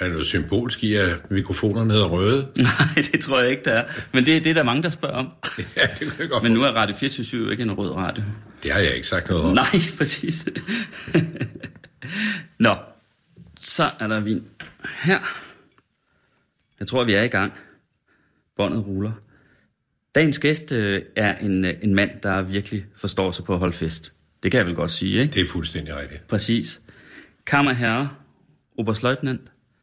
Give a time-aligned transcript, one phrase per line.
[0.00, 2.48] Er der noget symbolsk i, at mikrofonerne hedder røde?
[2.62, 3.84] Nej, det tror jeg ikke, der er.
[4.12, 5.28] Men det, det er der mange, der spørger om.
[5.76, 8.22] ja, det kan jeg godt Men nu er Radio 24 jo ikke en rød radio.
[8.62, 9.54] Det har jeg ikke sagt noget om.
[9.54, 10.48] Nej, præcis.
[12.58, 12.74] Nå,
[13.60, 14.44] så er der vin
[15.02, 15.18] her.
[16.80, 17.52] Jeg tror, vi er i gang.
[18.56, 19.12] Båndet ruller.
[20.14, 23.72] Dagens gæst øh, er en, øh, en mand, der virkelig forstår sig på at holde
[23.72, 24.12] fest.
[24.42, 25.34] Det kan jeg vel godt sige, ikke?
[25.34, 26.26] Det er fuldstændig rigtigt.
[26.26, 26.80] Præcis.
[27.46, 28.10] Kammerherre,
[28.78, 29.40] Oberstløjtnant,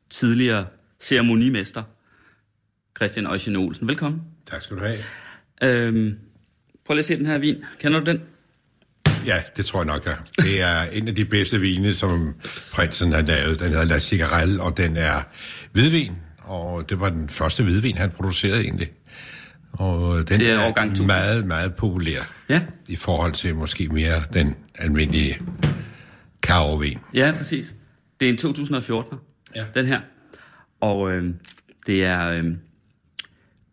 [0.09, 0.66] tidligere
[0.99, 1.84] ceremonimester,
[2.97, 3.88] Christian Eugen Olsen.
[3.88, 4.21] Velkommen.
[4.45, 4.97] Tak skal du have.
[5.63, 6.16] Øhm,
[6.85, 7.55] prøv lige at se den her vin.
[7.80, 8.22] Kender du den?
[9.25, 10.13] Ja, det tror jeg nok, ja.
[10.44, 12.33] Det er en af de bedste vine, som
[12.73, 13.59] prinsen har lavet.
[13.59, 15.22] Den hedder La Cigarelle, og den er
[15.72, 16.11] hvidvin.
[16.39, 18.91] Og det var den første hvidvin, han producerede egentlig.
[19.72, 21.08] Og den Det er er, årgang 1000.
[21.08, 22.22] meget, meget populær.
[22.50, 22.61] Ja.
[22.89, 25.39] I forhold til måske mere den almindelige
[26.44, 27.00] karovin.
[27.13, 27.75] Ja, præcis.
[28.19, 29.17] Det er en 2014,
[29.58, 29.66] Ja.
[29.75, 30.00] den her.
[30.81, 31.33] Og øh,
[31.88, 32.45] det er øh,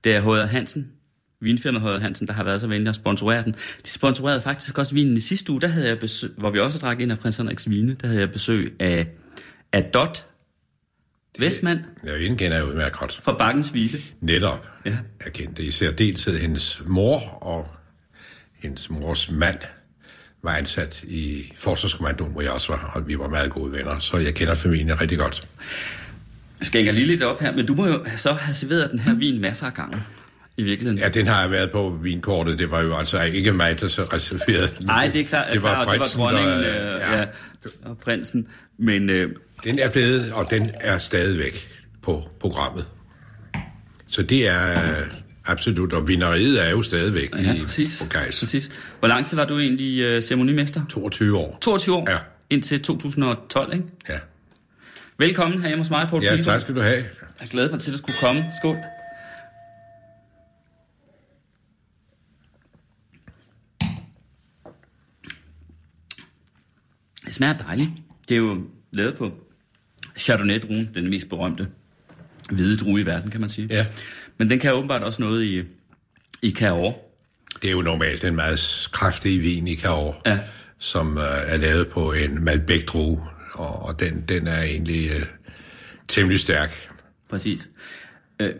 [0.04, 0.46] det er H.R.
[0.46, 0.92] Hansen,
[1.40, 1.98] vinfirmaet H.R.
[2.00, 3.52] Hansen, der har været så venlig at sponsorere den.
[3.84, 6.78] De sponsorerede faktisk også vinen i sidste uge, der havde jeg besøg, hvor vi også
[6.78, 9.06] drak en af prins Henriks vine, der havde jeg besøg af,
[9.72, 10.26] af Dot
[11.38, 13.20] Vestmand Jeg indkender jeg udmærket godt.
[13.22, 13.98] fra Bakkens Hvile.
[14.20, 14.68] Netop.
[14.84, 14.96] Ja.
[15.24, 17.68] Jeg kendte især deltid hendes mor og
[18.54, 19.58] hendes mors mand
[20.44, 24.16] var ansat i Forsvarskommandoen, hvor jeg også var, og vi var meget gode venner, så
[24.16, 25.48] jeg kender familien rigtig godt.
[26.60, 29.14] Jeg skænker lige lidt op her, men du må jo så have serveret den her
[29.14, 30.02] vin masser af gange.
[30.56, 30.98] I virkeligheden.
[30.98, 32.58] Ja, den har jeg været på vinkortet.
[32.58, 34.70] Det var jo altså ikke mig, der så reserverede.
[34.78, 34.86] den.
[34.86, 37.18] Nej, det er klart, det var, klar, det var prinsen, dronningen der- øh, ja.
[37.18, 37.26] Ja,
[37.84, 38.46] og prinsen.
[38.78, 39.30] Men øh,
[39.64, 41.68] Den er blevet, og den er stadigvæk
[42.02, 42.84] på programmet.
[44.06, 45.06] Så det er øh,
[45.46, 48.40] absolut, og vineriet er jo stadigvæk ja, i, præcis, på Geis.
[48.40, 48.70] præcis.
[48.98, 50.82] Hvor lang tid var du egentlig øh, ceremonimester?
[50.88, 51.58] 22 år.
[51.60, 52.10] 22 år?
[52.10, 52.18] Ja.
[52.50, 53.84] Indtil 2012, ikke?
[54.08, 54.18] Ja,
[55.18, 56.44] Velkommen her hjemme hos mig, Poul ja Pilgaard.
[56.54, 57.04] tak skal du have.
[57.40, 58.44] Jeg glæder mig til, at du skulle komme.
[58.60, 58.76] Skål.
[67.24, 67.90] Det smager dejligt.
[68.28, 68.62] Det er jo
[68.92, 69.32] lavet på
[70.18, 71.68] Chardonnay-druen, den mest berømte
[72.50, 73.68] hvide drue i verden, kan man sige.
[73.70, 73.86] Ja.
[74.38, 75.62] Men den kan åbenbart også noget i,
[76.42, 76.94] i Cahors.
[77.62, 80.38] Det er jo normalt en meget kraftig vin i Cahors, Ja.
[80.78, 83.20] som øh, er lavet på en malbec drue,
[83.52, 85.26] og, og den, den er egentlig øh,
[86.08, 86.90] temmelig stærk.
[87.28, 87.70] Præcis.
[88.40, 88.52] Øh,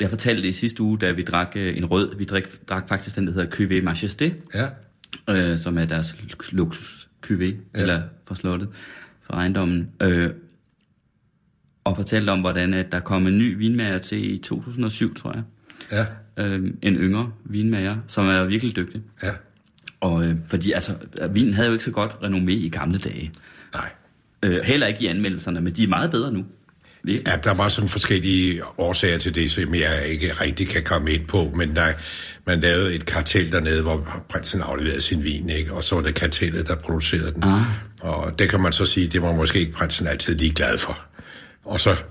[0.00, 2.16] jeg fortalte i sidste uge, da vi drak øh, en rød.
[2.16, 4.68] Vi drak, drak faktisk den, der hedder Cuvée Majesté, Ja.
[5.52, 6.16] øh, som er deres
[6.52, 7.80] luksus Cuvée, ja.
[7.80, 8.68] eller fra slottet,
[9.26, 9.88] fra ejendommen.
[10.02, 10.30] Øh,
[11.86, 15.42] og fortalte om, hvordan at der kom en ny vinmager til i 2007, tror jeg.
[15.92, 16.44] Ja.
[16.44, 19.02] Øh, en yngre vinmager, som er virkelig dygtig.
[19.22, 19.30] Ja.
[20.00, 20.92] Og øh, fordi altså,
[21.30, 23.32] vinen havde jo ikke så godt renommé i gamle dage.
[23.74, 23.90] Nej.
[24.42, 26.44] Øh, heller ikke i anmeldelserne, men de er meget bedre nu.
[27.02, 27.28] Virkelig.
[27.28, 31.26] Ja, der var sådan forskellige årsager til det, som jeg ikke rigtig kan komme ind
[31.26, 31.92] på, men der,
[32.46, 35.72] man lavede et kartel dernede, hvor prinsen afleverede sin vin, ikke?
[35.72, 37.44] og så var det kartellet, der producerede den.
[37.44, 37.60] Ah.
[38.00, 40.98] Og det kan man så sige, det var måske ikke prinsen altid lige glad for.
[41.66, 42.02] Og så,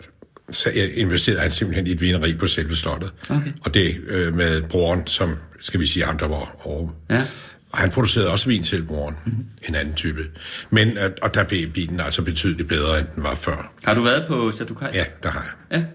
[0.49, 3.13] så investerede han simpelthen i et vineri på selve slottet.
[3.29, 3.51] Okay.
[3.61, 6.89] Og det øh, med broren, som, skal vi sige, ham der var over.
[7.09, 7.23] Ja.
[7.71, 9.45] Og han producerede også vin til broren, mm-hmm.
[9.67, 10.25] en anden type.
[10.69, 13.73] Men, øh, og der blev bilen altså betydeligt bedre, end den var før.
[13.83, 14.95] Har du været på Chateau Kajs?
[14.95, 15.79] Ja, der har jeg.
[15.79, 15.85] ja.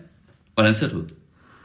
[0.55, 1.05] Hvordan ser det ud?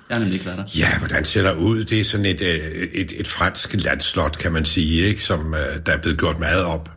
[0.10, 0.66] Jeg har nemlig ikke været der.
[0.78, 1.84] Ja, hvordan ser der ud?
[1.84, 5.24] Det er sådan et, øh, et, et fransk landslot, kan man sige, ikke?
[5.24, 6.90] som øh, der er blevet gjort meget op.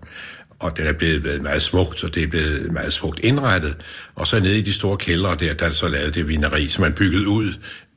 [0.61, 3.77] Og den er blevet, meget smukt, og det er blevet meget smukt indrettet.
[4.15, 6.83] Og så nede i de store kældre der, der er så lavet det vineri, som
[6.83, 7.55] man bygget ud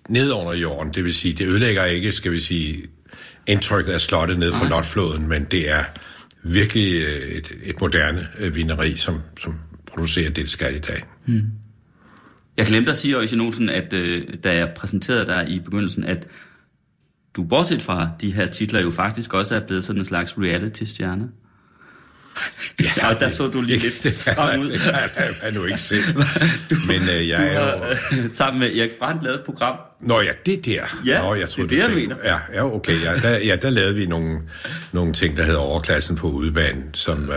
[0.09, 0.93] ned under jorden.
[0.93, 2.83] Det vil sige, det ødelægger ikke, skal vi sige,
[3.47, 5.83] indtrykket af slottet ned fra Lotfloden, men det er
[6.43, 9.55] virkelig øh, et, et moderne øh, vineri, som, som
[9.85, 11.03] producerer det, det skal i dag.
[12.57, 16.27] Jeg glemte at sige, Øjsen Olsen, at øh, da jeg præsenterede dig i begyndelsen, at
[17.33, 21.29] du bortset fra de her titler jo faktisk også er blevet sådan en slags reality-stjerne.
[22.83, 24.69] Ja, og der så du lige lidt stram ud.
[24.71, 25.09] Det har
[25.43, 26.03] jeg nu ikke selv.
[26.87, 27.83] Men øh, jeg Du er jo...
[28.21, 29.75] har, sammen med Erik Brandt lavet et program.
[30.01, 30.83] Nå ja, det der.
[31.05, 32.15] Ja, Nå, jeg det er det, jeg du mener.
[32.23, 33.01] Ja, ja okay.
[33.03, 34.39] Ja, der, ja, der lavede vi nogle,
[34.91, 37.35] nogle ting, der hedder overklassen på udebanen, som øh,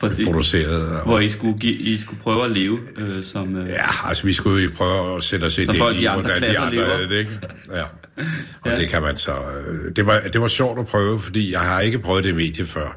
[0.00, 0.24] Præcis.
[0.24, 0.88] produceret.
[0.88, 3.56] Og, Hvor I skulle, give, I skulle prøve at leve øh, som...
[3.56, 6.70] Øh, Ja, altså vi skulle jo prøve at sætte os ind i, hvordan de andre
[6.70, 6.84] lever.
[6.84, 7.30] er det, ikke?
[7.74, 7.82] Ja.
[8.60, 8.76] Og ja.
[8.76, 9.32] det kan man så...
[9.32, 12.66] øh, Det var, det var sjovt at prøve, fordi jeg har ikke prøvet det medie
[12.66, 12.96] før.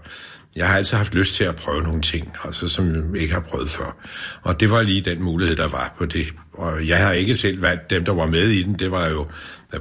[0.55, 3.41] Jeg har altid haft lyst til at prøve nogle ting, altså, som jeg ikke har
[3.41, 3.97] prøvet før.
[4.41, 6.27] Og det var lige den mulighed, der var på det.
[6.53, 8.73] Og jeg har ikke selv valgt dem, der var med i den.
[8.73, 9.27] Det var jo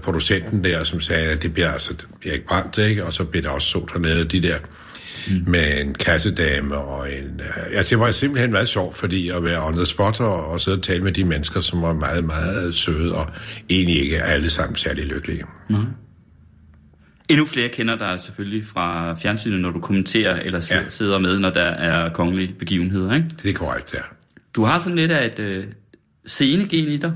[0.02, 1.94] producenten der, som sagde, at det bliver altså
[2.26, 3.04] Erik Brandt, ikke?
[3.04, 4.56] Og så blev der også så dernede de der
[5.28, 5.42] mm.
[5.46, 7.40] med en kassedame og en...
[7.40, 10.60] Øh, altså, det var simpelthen meget sjovt, fordi at være on the spot og, og
[10.60, 13.26] sidde og tale med de mennesker, som var meget, meget søde og
[13.70, 15.44] egentlig ikke alle sammen særlig lykkelige.
[17.32, 20.88] Endnu flere kender dig selvfølgelig fra fjernsynet, når du kommenterer eller ja.
[20.88, 23.14] Sidder med, når der er kongelige begivenheder.
[23.14, 23.28] Ikke?
[23.42, 23.98] Det er korrekt, ja.
[24.54, 25.64] Du har sådan lidt af et øh,
[26.26, 27.12] scenegen i dig.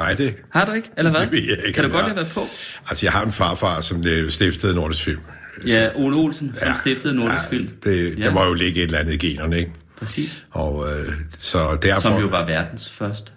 [0.00, 0.34] Nej, det...
[0.50, 0.90] Har du ikke?
[0.96, 1.20] Eller hvad?
[1.20, 2.46] Det ved jeg ikke, kan du godt jeg have været på?
[2.88, 5.20] Altså, jeg har en farfar, som øh, stiftede Nordisk Film.
[5.66, 6.74] Ja, Ole Olsen, som ja.
[6.74, 7.68] stiftede Nordisk ja, Film.
[7.84, 8.24] Det, Ja.
[8.24, 9.72] Der må jo ligge et eller andet i generne, ikke?
[9.96, 10.44] Præcis.
[10.50, 12.00] Og øh, så derfor...
[12.00, 13.32] Som jo var verdens første.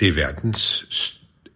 [0.00, 0.84] Det er verdens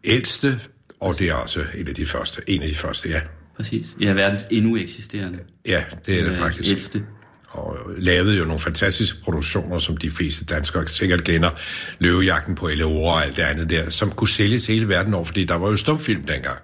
[0.05, 0.61] ældste,
[1.00, 2.43] og det er også en af de første.
[2.46, 3.20] En af de første, ja.
[3.56, 3.96] Præcis.
[4.00, 5.38] Ja, verdens endnu eksisterende.
[5.66, 6.70] Ja, det er det øh, faktisk.
[6.70, 7.02] Ældste.
[7.48, 11.50] og lavede jo nogle fantastiske produktioner, som de fleste danskere sikkert kender.
[11.98, 15.44] Løvejagten på Eleora og alt det andet der, som kunne sælges hele verden over, fordi
[15.44, 16.58] der var jo stumfilm dengang.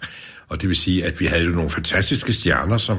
[0.49, 2.99] Og det vil sige, at vi havde jo nogle fantastiske stjerner, som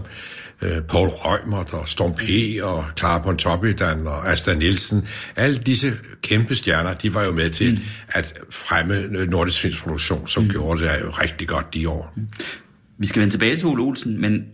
[0.61, 2.21] øh, Paul Reumert og Storm P.
[2.63, 5.07] og Clara Pontoppidan og Asta Nielsen.
[5.35, 7.79] Alle disse kæmpe stjerner, de var jo med til mm.
[8.09, 10.49] at fremme nordisk filmsproduktion, som mm.
[10.49, 12.15] gjorde det jo rigtig godt de år.
[13.01, 14.45] Vi skal vende tilbage til Ole Olsen, men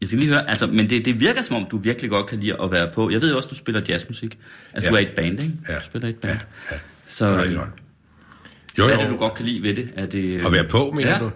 [0.00, 2.40] jeg skal lige høre, altså, men det, det virker som om, du virkelig godt kan
[2.40, 3.10] lide at være på.
[3.10, 4.38] Jeg ved jo også, du spiller jazzmusik.
[4.74, 4.90] Altså, Ja.
[4.90, 5.54] du er et band, ikke?
[5.68, 5.74] Ja.
[5.74, 6.38] Du spiller et band.
[6.70, 6.80] Ja, ja.
[7.06, 7.68] Så rigtig godt.
[8.78, 9.00] Jo, hvad jo.
[9.00, 9.88] er det, du godt kan lide ved det?
[9.96, 11.18] Er det øh, At være på, mener ja.
[11.18, 11.30] du?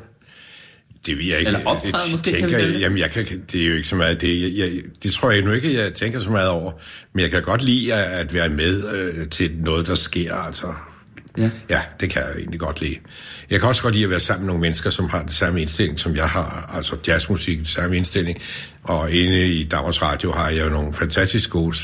[1.06, 1.46] Det vil jeg ikke.
[1.46, 2.80] Eller optræde det, måske, kan tænker, jeg, vælge?
[2.80, 4.42] Jamen, jeg kan, det er jo ikke så meget det.
[4.42, 6.72] Jeg, jeg, det tror jeg nu ikke, jeg tænker så meget over.
[7.12, 10.34] Men jeg kan godt lide at, at være med øh, til noget, der sker.
[10.34, 10.66] Altså.
[11.38, 11.50] Ja.
[11.68, 12.96] Ja, det kan jeg egentlig godt lide.
[13.50, 15.60] Jeg kan også godt lide at være sammen med nogle mennesker, som har den samme
[15.60, 16.70] indstilling, som jeg har.
[16.74, 18.38] Altså jazzmusik, den samme indstilling.
[18.82, 21.76] Og inde i Danmarks Radio har jeg jo nogle fantastisk gode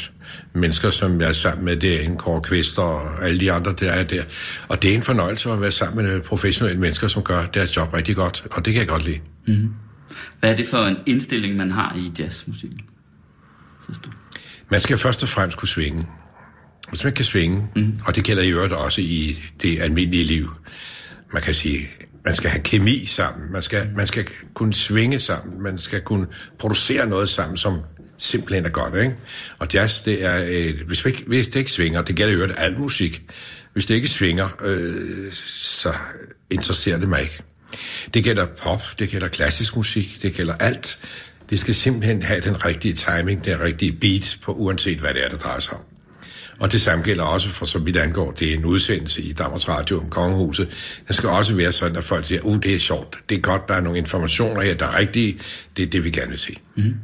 [0.53, 4.05] mennesker, som jeg er sammen med derinde, Kåre Kvist og alle de andre, der er
[4.05, 4.23] der.
[4.69, 7.95] Og det er en fornøjelse at være sammen med professionelle mennesker, som gør deres job
[7.95, 8.45] rigtig godt.
[8.51, 9.21] Og det kan jeg godt lide.
[10.41, 12.81] Hvad er det for en indstilling, man har i jazzmusikken?
[13.85, 14.11] Synes du?
[14.71, 16.07] Man skal først og fremmest kunne svinge.
[16.91, 17.99] Hvis man kan svinge, mm.
[18.07, 20.51] og det gælder i øvrigt også i det almindelige liv,
[21.33, 21.91] man kan sige,
[22.25, 26.27] man skal have kemi sammen, man skal, man skal kunne svinge sammen, man skal kunne
[26.59, 27.79] producere noget sammen, som
[28.19, 29.17] simpelthen er godt, ikke?
[29.59, 32.55] Og jazz, det er, et, hvis, ikke, hvis det ikke svinger, det gælder i øvrigt
[32.59, 33.23] al musik,
[33.73, 35.93] hvis det ikke svinger, øh, så
[36.51, 37.43] interesserer det mig ikke.
[38.15, 40.99] Det gælder pop, det gælder klassisk musik, det gælder alt.
[41.51, 45.29] Det skal simpelthen have den rigtige timing, den rigtige beat, på uanset hvad det er,
[45.29, 45.81] der drejer sig om.
[46.61, 49.69] Og det samme gælder også for, så vidt angår, det er en udsendelse i Danmarks
[49.69, 50.69] Radio om kongehuset.
[51.09, 53.69] Det skal også være sådan, at folk siger, uh, det er sjovt, det er godt,
[53.69, 55.39] der er nogle informationer her, der er rigtige,
[55.77, 56.57] det er det, vi gerne vil se.
[56.77, 56.95] Mm.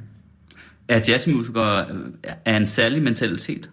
[0.89, 3.71] Er jazzmusikere øh, er en særlig mentalitet.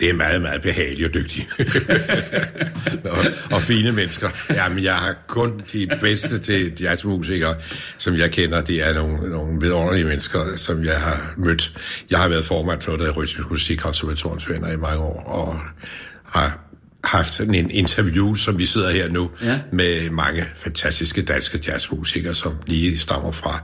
[0.00, 1.48] Det er meget, meget behagelige og dygtige.
[3.04, 3.18] og,
[3.50, 4.28] og fine mennesker.
[4.50, 7.54] Jamen, jeg har kun de bedste til jazzmusikere,
[7.98, 8.60] som jeg kender.
[8.60, 11.72] Det er nogle, nogle vidunderlige mennesker, som jeg har mødt.
[12.10, 15.60] Jeg har været formand for det Rytmisk Musikkonservatoriums venner i mange år, og
[16.24, 16.58] har
[17.04, 19.60] haft sådan en interview, som vi sidder her nu, Ja.
[19.72, 23.62] med mange fantastiske danske jazzmusikere, som lige stammer fra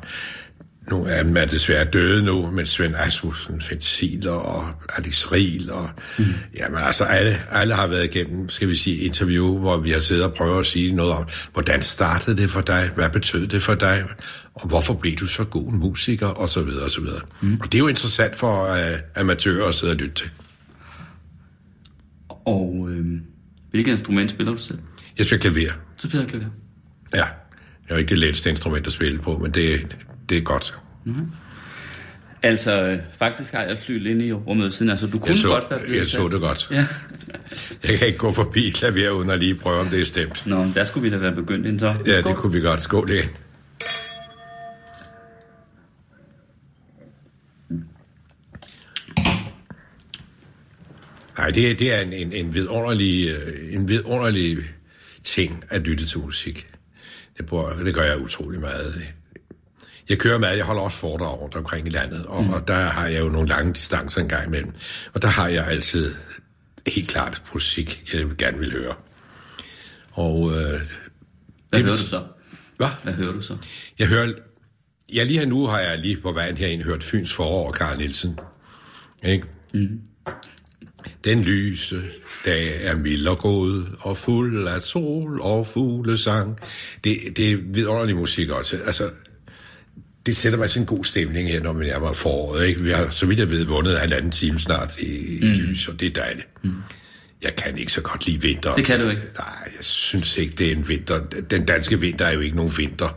[0.90, 4.64] dem er desværre døde nu, men Svend Asmussen, Finn Siler og
[4.96, 6.24] Alex Riel, og mm.
[6.56, 10.24] jamen altså alle, alle har været igennem, skal vi sige, interview, hvor vi har siddet
[10.24, 13.74] og prøvet at sige noget om, hvordan startede det for dig, hvad betød det for
[13.74, 14.04] dig,
[14.54, 17.20] og hvorfor blev du så god en musiker, og så videre, og så videre.
[17.40, 17.58] Mm.
[17.60, 20.30] Og det er jo interessant for uh, amatører at sidde og lytte til.
[22.28, 23.06] Og øh,
[23.70, 24.78] hvilket instrument spiller du selv?
[25.18, 25.72] Jeg spiller klaver.
[25.96, 26.46] Så spiller klaver.
[27.14, 27.24] Ja,
[27.82, 29.96] det er jo ikke det letteste instrument at spille på, men det,
[30.28, 30.74] det er godt.
[32.42, 34.90] Altså, øh, faktisk har jeg et fly inde i rummet siden.
[34.90, 36.68] Altså, du kunne så- godt være blevet jeg så det godt.
[36.70, 36.86] Ja.
[37.88, 40.46] Jeg kan ikke gå forbi klaver uden at lige prøve, om det er stemt.
[40.46, 41.94] Nå, men der skulle vi da være begyndt ind så.
[42.06, 42.80] Ja, det kunne vi godt.
[42.80, 43.28] Skål igen.
[51.38, 54.58] Nej, det, er- det er en, en, en, vidunderlig, øh, en vidunderlig
[55.24, 56.66] ting at lytte til musik.
[57.38, 59.02] Det, bruger, det gør jeg utrolig meget.
[60.08, 62.50] Jeg kører meget, jeg holder også foredrag rundt omkring i landet, og, mm.
[62.52, 64.72] og der har jeg jo nogle lange distancer en gang imellem.
[65.14, 66.14] Og der har jeg altid
[66.86, 68.94] helt klart musik, jeg gerne vil høre.
[70.12, 70.78] Og øh, Hvad
[71.72, 72.22] det- hører du så?
[72.76, 72.88] hvad?
[73.02, 73.56] Hvad hører du så?
[73.98, 74.32] Jeg hører...
[75.14, 77.98] Ja, lige her nu har jeg lige på vejen herind hørt Fyns forår og Karl
[77.98, 78.38] Nielsen.
[79.24, 79.44] Ikke?
[79.74, 80.00] Mm.
[81.24, 82.02] Den lyse
[82.44, 86.58] dag er mild og god, og fuld af sol og fuglesang.
[87.04, 88.76] Det, det er vidunderlig musik også.
[88.86, 89.10] Altså,
[90.26, 92.66] det sætter mig til en god stemning her, når man er foråret.
[92.66, 92.82] Ikke?
[92.82, 95.46] Vi har, så vidt jeg ved, vundet halvanden time snart i, mm.
[95.46, 96.48] i lys, og det er dejligt.
[96.62, 96.72] Mm.
[97.42, 98.72] Jeg kan ikke så godt lide vinter.
[98.72, 99.22] Det kan du ikke?
[99.38, 101.20] Nej, jeg synes ikke, det er en vinter.
[101.50, 103.08] Den danske vinter er jo ikke nogen vinter.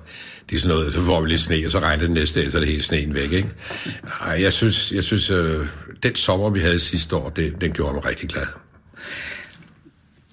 [0.50, 2.52] Det er sådan noget, så får vi lidt sne, og så regner det næste dag,
[2.52, 3.50] så er det hele sneen væk, ikke?
[4.22, 5.66] Ej, jeg synes, jeg synes øh,
[6.04, 8.46] den sommer, vi havde sidste år, det, den gjorde mig rigtig glad.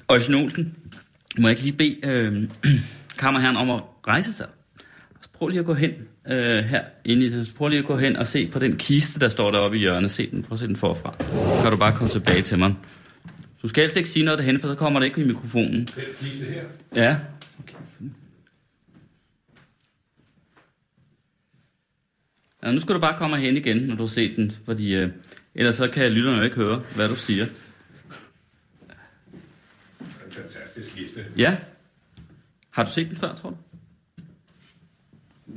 [0.08, 0.74] Øjsen Olsen,
[1.38, 2.48] må jeg ikke lige bede øh,
[3.20, 4.46] kammerherren om at rejse sig?
[5.34, 5.90] Prøv lige at gå hen
[6.28, 7.46] øh, her inde i den.
[7.56, 10.10] Prøv lige at gå hen og se på den kiste, der står deroppe i hjørnet.
[10.10, 11.14] Se den, prøv at se den forfra.
[11.20, 12.74] Så kan du bare komme tilbage til mig.
[13.62, 15.74] Du skal helst ikke sige noget derhen, for så kommer det ikke i mikrofonen.
[15.74, 16.64] Den kiste her?
[16.94, 17.16] Ja.
[17.58, 17.76] Okay.
[22.64, 25.10] Ja, nu skal du bare komme hen igen, når du har set den, fordi øh,
[25.54, 27.46] ellers så kan lytterne jo ikke høre, hvad du siger.
[30.00, 31.24] En fantastisk kiste.
[31.36, 31.56] Ja.
[32.70, 33.56] Har du set den før, tror du?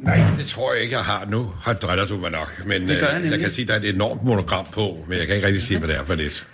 [0.04, 1.44] Nej, det tror jeg ikke, jeg har nu.
[1.62, 2.64] Har driller du mig nok.
[2.68, 3.40] Men Det gør jeg øh, jeg nemlig.
[3.40, 5.80] kan sige, at der er et enormt monogram på, men jeg kan ikke rigtig sige,
[5.80, 6.48] hvad det er for lidt.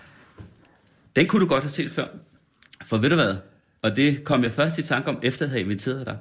[1.16, 2.06] Den kunne du godt have set før.
[2.86, 3.36] For ved du hvad?
[3.82, 6.18] Og det kom jeg først i tanke om, efter jeg havde inviteret dig.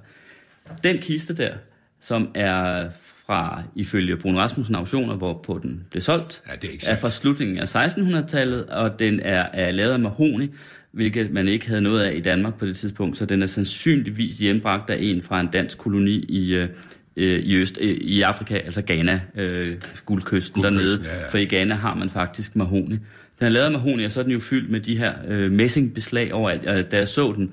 [0.85, 1.53] Den kiste der,
[2.01, 2.89] som er
[3.27, 7.11] fra, ifølge Brun Rasmussen auktioner, hvorpå den blev solgt, Ja, det er ikke er fra
[7.11, 10.51] slutningen af 1600-tallet, og den er, er lavet af mahoni,
[10.93, 14.39] hvilket man ikke havde noget af i Danmark på det tidspunkt, så den er sandsynligvis
[14.39, 16.67] hjembragt af en fra en dansk koloni i,
[17.17, 19.77] øh, i, Øst, øh, i Afrika, altså Ghana, øh,
[20.07, 21.29] guldkysten dernede, ja, ja.
[21.31, 22.99] for i Ghana har man faktisk mahoni.
[23.39, 25.53] Den er lavet af mahoni, og så er den jo fyldt med de her øh,
[25.53, 26.67] messingbeslag overalt.
[26.67, 27.51] Og da jeg så den,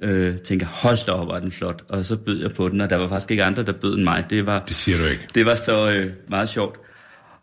[0.00, 1.82] øh, tænkte jeg, hold da op, er den flot.
[1.88, 4.02] Og så bød jeg på den, og der var faktisk ikke andre, der bød end
[4.04, 4.24] mig.
[4.30, 5.26] Det var, Det siger du ikke.
[5.34, 6.78] det var så øh, meget sjovt.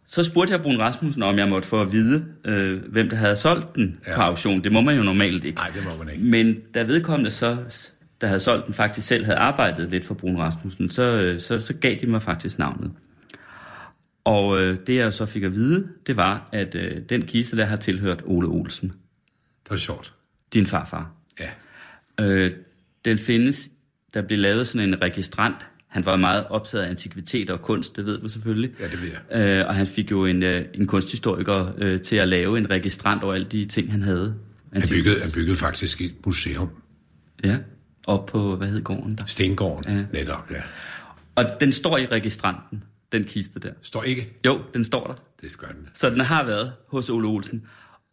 [0.10, 3.36] Så spurgte jeg Brun Rasmussen, om jeg måtte få at vide, øh, hvem der havde
[3.36, 3.98] solgt den.
[4.08, 4.16] Ja.
[4.16, 4.64] på auktion.
[4.64, 5.56] Det må man jo normalt ikke.
[5.58, 6.26] Nej, det må man ikke.
[6.26, 7.58] Men da vedkommende så,
[8.22, 11.60] der havde solgt den, faktisk selv havde arbejdet lidt for Brun Rasmussen, så, øh, så,
[11.60, 12.92] så gav de mig faktisk navnet.
[14.24, 17.66] Og øh, det jeg så fik at vide, det var, at øh, den kiste der
[17.66, 20.14] har tilhørt Ole Olsen, Det var sjovt.
[20.54, 21.12] din farfar.
[21.40, 21.50] Ja.
[22.26, 22.52] Øh,
[23.06, 23.70] den findes,
[24.14, 25.68] der blev lavet sådan en registrant.
[25.88, 28.72] Han var meget optaget af antikviteter og kunst, det ved du selvfølgelig.
[28.80, 29.60] Ja, det ved jeg.
[29.60, 33.24] Øh, og han fik jo en, øh, en kunsthistoriker øh, til at lave en registrant
[33.24, 34.36] over alle de ting, han havde.
[34.74, 36.70] Han byggede, han byggede faktisk et museum.
[37.44, 37.58] Ja,
[38.08, 39.26] op på, hvad hed gården der?
[39.26, 39.98] Stengården, Ja.
[40.00, 40.06] ja.
[40.14, 40.62] netop, ja.
[41.36, 43.72] Og den står i registranten, den kiste der.
[43.82, 44.34] Står ikke?
[44.46, 45.14] Jo, den står der.
[45.42, 45.88] Det skal den.
[45.94, 47.64] Så den har været hos Ole Olsen.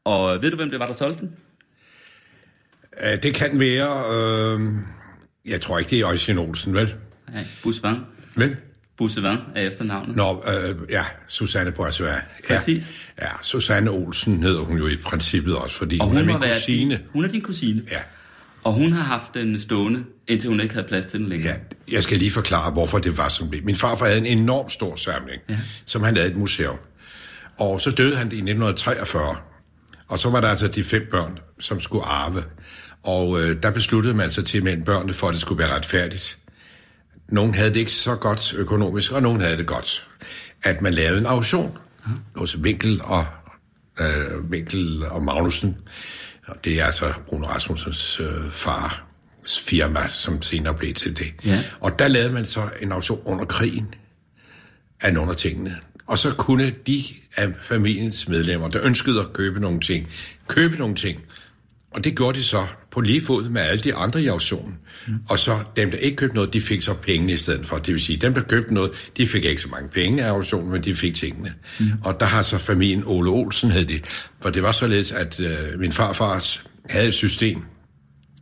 [0.04, 1.30] Og ved du, hvem det var, der solgte den?
[3.02, 4.04] Uh, det kan være...
[4.58, 4.60] Øh,
[5.46, 6.94] jeg tror ikke, det er Øjsien Olsen, vel?
[7.32, 8.06] Nej, Busvang.
[8.36, 8.56] Vel?
[8.96, 10.16] Busvang er efternavnet.
[10.16, 12.06] Nå, øh, ja, Susanne Boisvær.
[12.12, 12.20] Ja.
[12.48, 12.92] Præcis.
[13.22, 16.50] Ja, Susanne Olsen hedder hun jo i princippet også, fordi Og hun, hun, er min
[16.52, 16.94] kusine.
[16.94, 17.82] Din, hun er din kusine.
[17.90, 18.00] Ja.
[18.64, 21.52] Og hun har haft den stående, indtil hun ikke havde plads til den længere.
[21.52, 23.64] Ja, jeg skal lige forklare, hvorfor det var som det.
[23.64, 25.58] Min farfar havde en enorm stor samling, ja.
[25.84, 26.76] som han lavede et museum.
[27.58, 29.36] Og så døde han i 1943.
[30.08, 32.42] Og så var der altså de fem børn, som skulle arve.
[33.02, 36.38] Og øh, der besluttede man sig til mellem børnene, for at det skulle være retfærdigt.
[37.28, 40.08] Nogle havde det ikke så godt økonomisk, og nogle havde det godt.
[40.62, 41.78] At man lavede en auktion
[42.36, 43.26] hos Winkel og,
[44.00, 45.76] øh, Winkel og Magnussen.
[46.46, 49.04] Og det er altså Bruno Rasmussens øh, far
[49.48, 51.34] firma, som senere blev til det.
[51.44, 51.62] Ja.
[51.80, 53.94] Og der lavede man så en auktion under krigen
[55.00, 55.76] af nogle af tingene.
[56.06, 57.04] Og så kunne de
[57.36, 60.08] af familiens medlemmer, der ønskede at købe nogle ting,
[60.48, 61.20] købe nogle ting.
[61.90, 64.78] Og det gjorde de så på lige fod med alle de andre i auktionen.
[65.06, 65.14] Mm.
[65.28, 67.78] Og så dem, der ikke købte noget, de fik så pengene i stedet for.
[67.78, 70.70] Det vil sige, dem, der købte noget, de fik ikke så mange penge af auktionen,
[70.70, 71.54] men de fik tingene.
[71.80, 71.86] Mm.
[72.04, 74.04] Og der har så familien Ole Olsen hed det.
[74.42, 76.44] For det var således, at øh, min farfar
[76.90, 77.62] havde et system,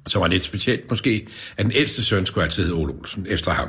[0.06, 3.52] som var lidt specielt måske, at den ældste søn skulle altid hedde Ole Olsen efter
[3.52, 3.68] ham.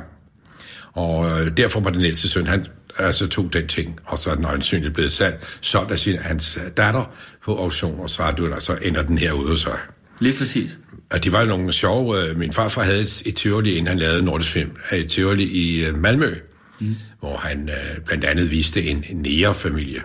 [0.92, 2.66] Og øh, derfor var den ældste søn, han
[2.98, 6.58] altså tog den ting, og så er den øjensynligt blevet salgt, solgt af sin, hans
[6.64, 7.14] øh, datter
[7.44, 9.78] på auktion, og så, har du, så ender den herude hos sig.
[10.20, 10.78] Lige præcis.
[11.10, 12.28] Og de var jo nogle sjove...
[12.28, 14.70] Øh, min farfar havde et, et Tivoli, inden han lavede Nordisk Film.
[14.92, 16.34] Et Tivoli i øh, Malmø,
[16.80, 16.96] mm.
[17.20, 20.00] hvor han øh, blandt andet viste en, nære-familie.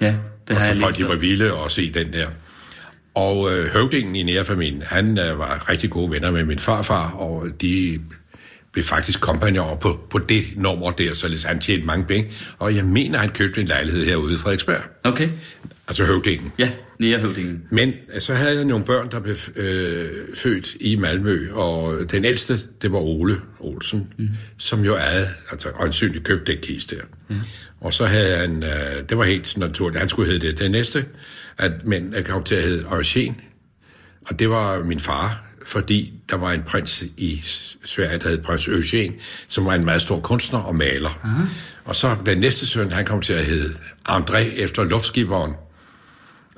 [0.00, 0.14] Ja,
[0.48, 2.28] det Og har jeg folk, de var vilde og se den der.
[3.14, 7.46] Og øh, høvdingen i nærfamilien, han øh, var rigtig gode venner med min farfar, og
[7.60, 8.00] de
[8.72, 12.30] blev faktisk kompagnon på, på det nummer der, så han tjente mange penge.
[12.58, 14.82] Og jeg mener, han købte en lejlighed herude i Frederiksberg.
[15.04, 15.28] Okay.
[15.88, 16.52] Altså høvdingen.
[16.58, 17.62] Ja, nære høvdingen.
[17.70, 22.24] Men øh, så havde jeg nogle børn, der blev øh, født i Malmø, og den
[22.24, 24.28] ældste, det var Ole Olsen, mm.
[24.58, 27.02] som jo ejede, altså øjensynligt købte det kiste der.
[27.28, 27.36] Mm.
[27.80, 30.58] Og så havde han, øh, det var helt naturligt, han skulle hedde det.
[30.58, 31.06] Den næste,
[31.58, 33.40] at mænd kom til at hedde Eugen,
[34.26, 37.40] og det var min far, fordi der var en prins i
[37.84, 39.14] Sverige, der hed prins Eugen,
[39.48, 41.20] som var en meget stor kunstner og maler.
[41.24, 41.42] Aha.
[41.84, 43.74] Og så den næste søn, han kom til at hedde
[44.08, 45.54] André efter luftskiberen.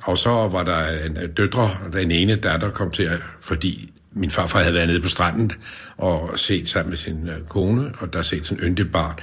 [0.03, 4.59] Og så var der en døtre, den ene datter kom til at, fordi min farfar
[4.59, 5.51] havde været nede på stranden
[5.97, 9.15] og set sammen med sin øh, kone, og der set sådan en yndigt barn.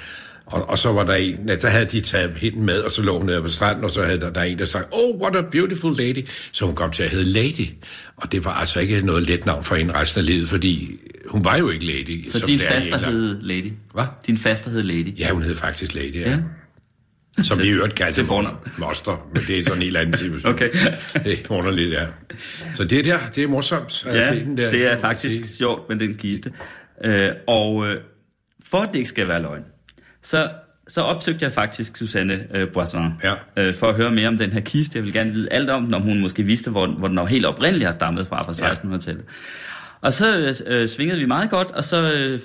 [0.47, 3.19] Og, og så var der en, så havde de taget hende med, og så lå
[3.19, 5.41] hun nede på stranden, og så havde der, der en, der sagde, oh, what a
[5.41, 6.29] beautiful lady.
[6.53, 7.69] Så hun kom til at hedde Lady.
[8.17, 11.45] Og det var altså ikke noget let navn for hende resten af livet, fordi hun
[11.45, 12.29] var jo ikke Lady.
[12.29, 13.73] Så din faster hed Lady?
[13.95, 14.05] Hvad?
[14.27, 15.19] Din faster hed Lady?
[15.19, 16.31] Ja, hun hed faktisk Lady, ja.
[16.31, 16.39] ja.
[17.43, 18.23] Som vi øvrigt kaldte
[18.79, 20.53] moster, men det er sådan en helt anden situation.
[20.53, 20.69] okay.
[21.25, 22.07] det er underligt, ja.
[22.75, 24.71] Så det der, det er morsomt at ja, se den der.
[24.71, 26.53] det er faktisk sjovt med den kiste.
[27.05, 27.97] Øh, og øh,
[28.65, 29.63] for at det ikke skal være løgn,
[30.23, 30.51] så,
[30.89, 33.35] så opsøgte jeg faktisk Susanne øh, Boisson ja.
[33.57, 34.99] øh, for at høre mere om den her kiste.
[34.99, 37.47] Jeg vil gerne vide alt om den, om hun måske vidste, hvor, hvor den helt
[37.47, 39.23] oprindeligt har stammet fra, fra 1600-tallet.
[39.23, 39.33] Ja.
[40.01, 42.41] Og så øh, svingede vi meget godt, og så øh,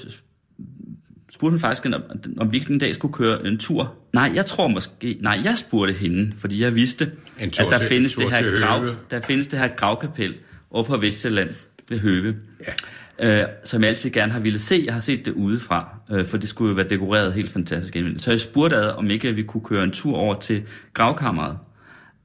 [1.43, 2.03] spurgte hun faktisk, om,
[2.37, 3.93] om vi en dag skulle køre en tur.
[4.13, 5.17] Nej, jeg tror måske...
[5.21, 9.19] Nej, jeg spurgte hende, fordi jeg vidste, at der, til, findes det her grav, der
[9.19, 10.33] findes det her gravkapel
[10.71, 11.49] oppe på Vestjylland
[11.89, 12.35] ved Høve.
[12.67, 12.73] Ja
[13.19, 14.83] øh, som jeg altid gerne har ville se.
[14.85, 17.97] Jeg har set det udefra, øh, for det skulle jo være dekoreret helt fantastisk.
[18.17, 21.57] Så jeg spurgte ad, om ikke vi kunne køre en tur over til gravkammeret,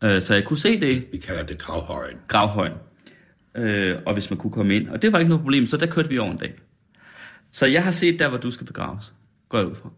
[0.04, 1.04] øh, så jeg kunne se det.
[1.12, 2.16] Vi kalder det gravhøjen.
[2.28, 2.72] Gravhøjen.
[3.54, 4.88] Øh, og hvis man kunne komme ind.
[4.88, 6.54] Og det var ikke noget problem, så der kørte vi over en dag.
[7.52, 9.12] Så jeg har set der, hvor du skal begraves.
[9.48, 9.90] Går jeg ud fra.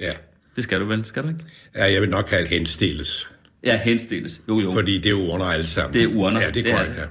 [0.00, 0.12] Ja.
[0.56, 1.40] Det skal du vel, skal du ikke?
[1.74, 3.28] Ja, jeg vil nok have et henstilles.
[3.64, 4.40] Ja, henstilles.
[4.48, 4.70] Jo, jo.
[4.70, 5.94] Fordi det er urner alle sammen.
[5.94, 6.40] Det er urner.
[6.40, 7.04] Ja, det er korrekt, ja.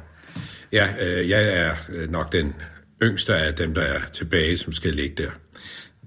[0.71, 2.55] Ja, øh, jeg er øh, nok den
[3.03, 5.29] yngste af dem, der er tilbage, som skal ligge der.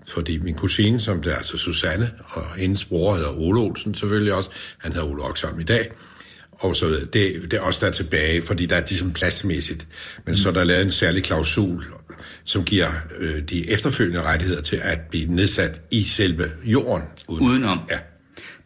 [0.08, 4.32] Fordi min kusine, som det er altså Susanne, og hendes bror hedder Ole Olsen selvfølgelig
[4.32, 5.90] også, han hedder Ole Oksholm i dag,
[6.60, 7.04] og så videre.
[7.04, 9.86] Det, det er også der er tilbage, fordi der er ligesom pladsmæssigt.
[10.24, 10.36] Men mm.
[10.36, 11.84] så er der lavet en særlig klausul,
[12.44, 12.88] som giver
[13.18, 17.06] øh, de efterfølgende rettigheder til at blive nedsat i selve jorden.
[17.28, 17.46] Uden.
[17.46, 17.78] Udenom.
[17.90, 17.98] Ja.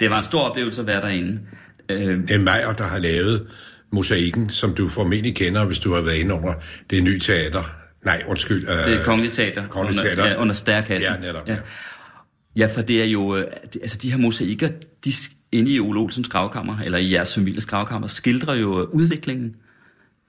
[0.01, 1.41] Det var en stor oplevelse at være derinde.
[1.89, 2.19] Øh...
[2.19, 3.47] Det er Meyer, der har lavet
[3.93, 6.54] mosaikken, som du formentlig kender, hvis du har været inde under
[6.91, 8.69] det nye teater, Nej, undskyld.
[8.69, 9.69] Øh, det er Kongelige Teater.
[9.69, 10.23] Kongelige Teater.
[10.23, 11.13] Under, ja, under stærkassen.
[11.13, 11.49] Ja, netop.
[11.49, 11.57] Ja.
[12.57, 13.37] ja, for det er jo...
[13.37, 13.45] Øh,
[13.83, 14.69] altså, de her mosaikker,
[15.04, 15.13] de
[15.54, 19.54] inde i Ole Olsens gravkammer, eller i jeres families gravkammer, skildrer jo øh, udviklingen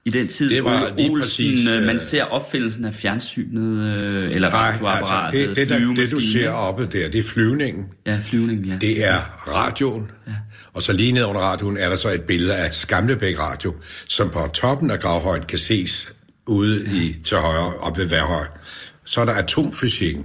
[0.04, 0.50] i den tid.
[0.50, 5.48] Det var Ole Olsen, præcis, øh, man ser opfindelsen af fjernsynet, øh, eller radioapparatet, altså,
[5.48, 7.84] det, det, der, det, du ser oppe der, det er flyvningen.
[8.06, 8.76] Ja, flyvningen, ja.
[8.80, 10.10] Det er radioen.
[10.26, 10.32] Ja.
[10.72, 13.74] Og så lige ned under radioen er der så et billede af Skamlebæk Radio,
[14.08, 16.12] som på toppen af gravhøjen kan ses
[16.46, 16.96] ude ja.
[16.96, 18.46] i, til højre, op ved Værhøj.
[19.04, 20.24] Så er der atomfysikken,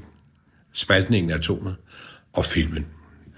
[0.74, 1.76] spaltningen af atomet,
[2.34, 2.86] og filmen.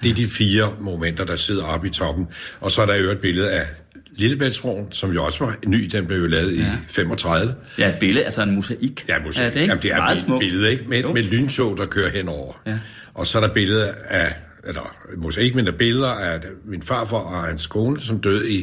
[0.04, 2.28] Det er de fire momenter, der sidder oppe i toppen.
[2.60, 3.68] Og så er der jo et billede af
[4.16, 6.64] Lillebæltsbroen, som jo også var ny, den blev jo lavet ja.
[6.64, 7.56] i 35.
[7.78, 9.06] Ja, et billede, altså en mosaik.
[9.08, 9.46] Ja, mosaik.
[9.46, 9.72] Er det, ikke?
[9.72, 10.84] Jamen, det er et billede, ikke?
[10.88, 12.54] Med, med lyntog, der kører henover.
[12.66, 12.80] Ja.
[13.14, 14.36] Og så er der billede af,
[14.68, 18.60] eller mosaik, men der billeder af min farfar og hans kone, som døde i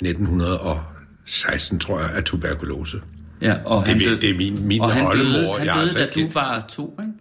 [0.00, 0.82] 1900 og
[1.26, 3.00] 16, tror jeg, af tuberkulose.
[3.42, 5.32] Ja, og det, han døde, det er min, min og han oldemor.
[5.32, 7.12] Døde, han døde, altså da du var to, ikke?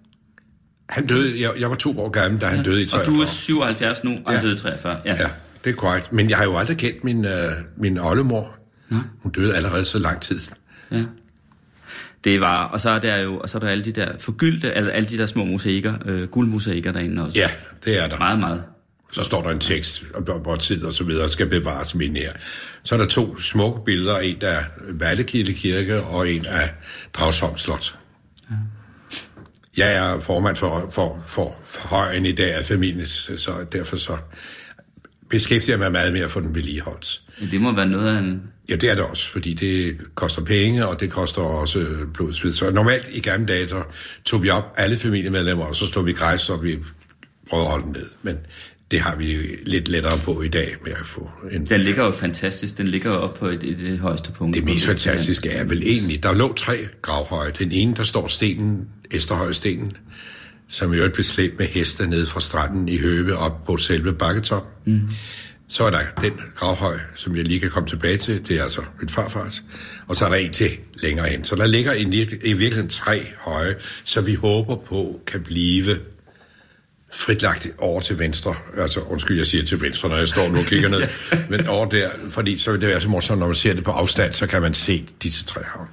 [0.90, 2.56] Han døde, jeg, jeg var to år gammel, da ja.
[2.56, 3.14] han døde i 43.
[3.14, 4.32] Og du er 77 nu, og ja.
[4.32, 4.98] han døde i 43.
[5.06, 5.16] Ja.
[5.20, 5.30] ja,
[5.64, 6.14] det er korrekt.
[6.14, 7.32] Men jeg har jo aldrig kendt min, uh,
[7.78, 8.58] min oldemor.
[8.92, 8.98] Ja.
[9.24, 10.40] Hun døde allerede så lang tid.
[10.92, 11.04] Ja.
[12.24, 14.72] Det var, og så er der jo, og så er der alle de der forgyldte,
[14.72, 17.40] alle, alle de der små mosaikker, øh, guldmosaikker derinde også.
[17.40, 17.50] Ja,
[17.86, 18.18] det er der.
[18.18, 18.64] Meget, meget
[19.12, 20.04] så står der en tekst,
[20.42, 22.34] hvor tid og så videre skal bevares min her.
[22.84, 26.70] Så er der to smukke billeder, en af Vallekilde Kirke og en af
[27.14, 27.96] Dragsholm Slot.
[29.78, 34.18] Jeg er formand for, for, for, for højen i dag af familien, så derfor så
[35.30, 37.22] beskæftiger jeg mig meget mere for den vedligeholdt.
[37.52, 38.42] Det må være noget af en...
[38.70, 42.54] Ja, det er det også, fordi det koster penge, og det koster også blodsved.
[42.54, 43.84] Så normalt i gamle dage, så
[44.26, 46.80] tog vi op alle familiemedlemmer, og så stod vi græs, og vi
[47.50, 48.10] prøvede at holde den ned.
[48.22, 48.38] Men
[48.92, 51.66] det har vi lidt lettere på i dag med at få en...
[51.66, 52.78] Den ligger jo fantastisk.
[52.78, 54.56] Den ligger op på et, et, et højeste punkt.
[54.56, 57.52] Det mest fantastiske er vel egentlig, der lå tre gravhøje.
[57.60, 59.92] Den ene, der står stenen, Esterhøjstenen,
[60.68, 64.14] som i øvrigt blev slæbt med heste ned fra stranden i Høve op på selve
[64.14, 64.68] bakketop.
[64.86, 65.02] Mm.
[65.68, 68.48] Så er der den gravhøj, som jeg lige kan komme tilbage til.
[68.48, 69.64] Det er altså min farfars.
[70.08, 71.44] Og så er der en til længere hen.
[71.44, 75.98] Så der ligger i, i virkeligheden tre høje, så vi håber på kan blive
[77.14, 78.56] fritlagt over til venstre.
[78.78, 81.08] Altså, undskyld, jeg siger til venstre, når jeg står nu og kigger ned.
[81.50, 83.92] men over der, fordi så vil det være så morsomt, når man ser det på
[83.92, 85.88] afstand, så kan man se disse tre havn.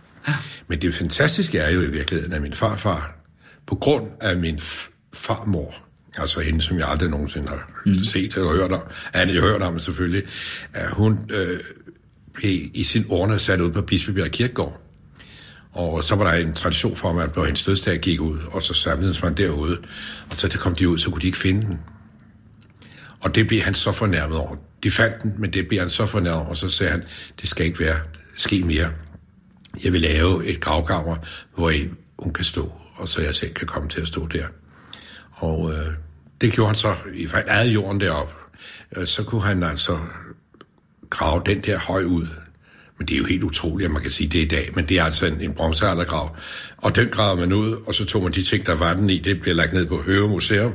[0.68, 3.16] Men det fantastiske er jo i virkeligheden, at min farfar,
[3.66, 4.61] på grund af min
[5.14, 5.74] farmor,
[6.16, 8.05] altså hende, som jeg aldrig nogensinde har mm.
[8.05, 8.83] set eller hørt om,
[9.14, 10.22] han har hørt om selvfølgelig,
[10.72, 11.61] at hun øh,
[12.35, 14.84] blev i sin ordne sat ud på Bispebjerg Kirkegård.
[15.74, 18.74] Og så var der en tradition for, at når hendes dødsdag gik ud, og så
[18.74, 19.78] samledes man derude,
[20.30, 21.80] og så kom de ud, så kunne de ikke finde den.
[23.20, 24.56] Og det blev han så fornærmet over.
[24.82, 27.04] De fandt den, men det blev han så fornærmet over, og så sagde han,
[27.40, 27.96] det skal ikke være,
[28.37, 28.90] ske mere.
[29.84, 31.16] Jeg vil lave et gravkammer,
[31.54, 31.72] hvor
[32.18, 34.46] hun kan stå, og så jeg selv kan komme til at stå der.
[35.34, 35.87] Og øh,
[36.40, 38.32] det gjorde han så, i hvert jorden derop.
[38.96, 39.98] Øh, så kunne han altså
[41.10, 42.26] grave den der høj ud,
[42.98, 44.98] men det er jo helt utroligt, at man kan sige det i dag, men det
[44.98, 46.37] er altså en, en bronzealdergrav.
[46.76, 49.18] Og den gravede man ud, og så tog man de ting, der var den i,
[49.18, 50.74] det blev lagt ned på Høve Museum,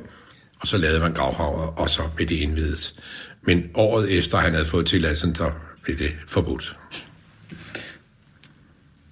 [0.59, 2.93] og så lavede man gravhaver, og så blev det indvidet.
[3.41, 5.51] Men året efter han havde fået tilladelsen, der
[5.83, 6.77] blev det forbudt.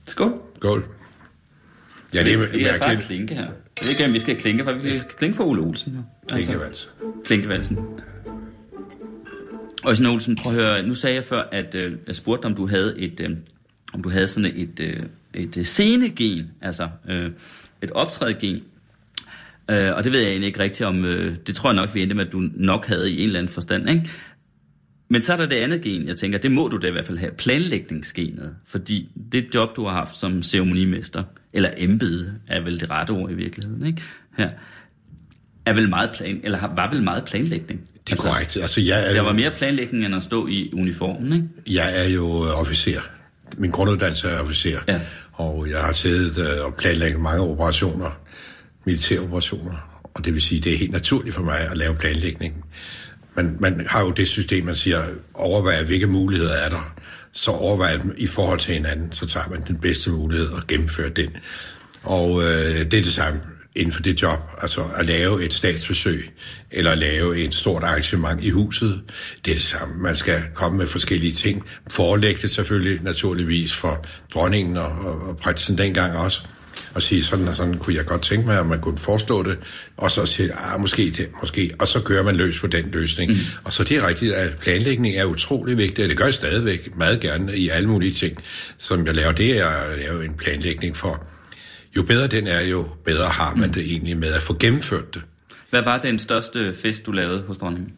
[0.08, 0.42] Skål.
[0.56, 0.86] Skål.
[2.14, 2.68] Ja, det er mærkeligt.
[2.68, 3.42] Jeg skal klinke her.
[3.42, 3.52] Jeg
[3.84, 5.98] ved ikke, om vi skal klinke, for vi skal klinke for Ole Olsen.
[6.32, 6.90] Altså, Klinkevalsen.
[7.26, 7.78] Klinkevalsen.
[9.88, 12.68] Øjsen Olsen, prøv at høre, nu sagde jeg før, at øh, jeg spurgte, om du
[12.68, 13.30] havde et, øh,
[13.94, 17.32] om du havde sådan et, øh, et øh, scenegen, altså øh,
[17.82, 18.64] et optrædegen.
[19.72, 22.02] Øh, og det ved jeg egentlig ikke rigtigt om, øh, det tror jeg nok, vi
[22.02, 24.10] endte med, at du nok havde i en eller anden forstand, ikke?
[25.10, 27.06] Men så er der det andet gen, jeg tænker, det må du da i hvert
[27.06, 28.56] fald have, planlægningsgenet.
[28.66, 31.24] Fordi det job, du har haft som ceremonimester,
[31.54, 34.02] eller embede, er vel det rette ord i virkeligheden, ikke?
[34.38, 34.50] Her,
[35.66, 37.82] er vel meget plan, eller var vel meget planlægning.
[38.08, 38.58] Det er altså, korrekt.
[38.58, 41.48] Altså, jeg er der var mere planlægning, end at stå i uniformen, ikke?
[41.68, 43.02] Jeg er jo øh, officer.
[43.58, 44.80] Min grunduddannelse er officer.
[44.88, 45.00] Ja.
[45.34, 48.20] Og jeg har taget øh, og planlagt mange operationer,
[48.86, 50.02] militære operationer.
[50.14, 52.66] Og det vil sige, det er helt naturligt for mig at lave planlægning.
[53.36, 56.94] Man, man har jo det system, man siger, overvejer, hvilke muligheder er der.
[57.32, 61.10] Så overvejer dem i forhold til hinanden, så tager man den bedste mulighed og gennemfører
[61.10, 61.30] den.
[62.04, 63.40] Og øh, det er det samme
[63.78, 66.32] inden for det job, altså at lave et statsbesøg,
[66.72, 69.02] eller at lave et stort arrangement i huset,
[69.46, 69.96] det er det samme.
[69.98, 71.64] Man skal komme med forskellige ting.
[71.92, 76.42] Forelægge det selvfølgelig naturligvis for dronningen og, og, og prinsen dengang også,
[76.94, 79.58] og sige, sådan og sådan kunne jeg godt tænke mig, at man kunne forestå det,
[79.98, 83.32] og så sige, ah, måske det, måske, og så kører man løs på den løsning.
[83.32, 83.38] Mm.
[83.64, 86.98] Og så det er rigtigt, at planlægning er utrolig vigtigt, og det gør jeg stadigvæk
[86.98, 88.38] meget gerne i alle mulige ting,
[88.78, 89.32] som jeg laver.
[89.32, 91.28] Det er at lave en planlægning for,
[91.98, 95.24] jo bedre den er, jo bedre har man det egentlig med at få gennemført det.
[95.70, 97.94] Hvad var den største fest, du lavede hos dronningen?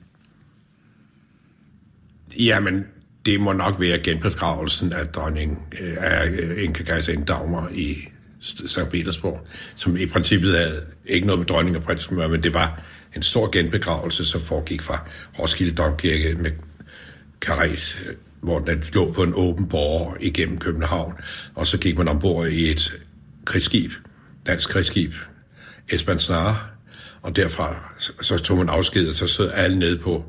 [2.40, 2.86] Jamen,
[3.26, 7.98] det må nok være genbegravelsen af dronning øh, af øh, Inge Geisen Dagmar i
[8.42, 8.80] St.
[8.92, 12.82] Petersborg, som i princippet havde ikke noget med dronning og prins men det var
[13.16, 15.10] en stor genbegravelse, som foregik fra
[15.40, 16.52] Roskilde Domkirke med
[17.42, 21.14] karet, øh, hvor den lå på en åben borg igennem København,
[21.56, 23.00] og så gik man ombord i et
[23.45, 23.91] krigsskib,
[24.47, 25.13] dansk krigsskib,
[25.89, 26.58] Esbern Snare,
[27.21, 30.25] og derfra så tog man afsked, og så sad alle nede på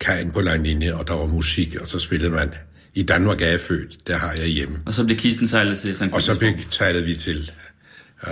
[0.00, 2.54] kajen på linje, og der var musik, og så spillede man
[2.94, 4.78] i Danmark er jeg født, der har jeg hjemme.
[4.86, 6.02] Og så blev kisten sejlet til St.
[6.12, 7.50] Og så blev sejlet vi til
[8.22, 8.30] uh,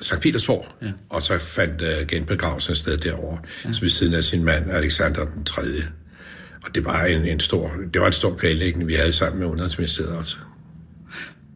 [0.00, 0.20] St.
[0.20, 0.86] Petersborg, ja.
[1.08, 3.72] og så fandt uh, genbegravelsen sted derovre, ja.
[3.72, 5.62] så ved siden af sin mand, Alexander den 3.
[6.64, 9.48] Og det var en, en stor, det var en stor planlægning, vi havde sammen med
[9.48, 10.36] Udenrigsministeriet også.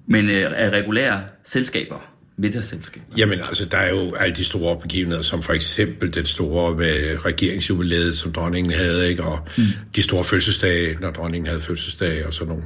[0.09, 3.07] Men øh, er regulære selskaber, middagsselskaber?
[3.17, 7.25] Jamen altså, der er jo alle de store begivenheder, som for eksempel den store med
[7.25, 9.23] regeringsjubilæet, som dronningen havde, ikke?
[9.23, 9.65] og mm.
[9.97, 12.63] de store fødselsdage, når dronningen havde fødselsdag, og så nogle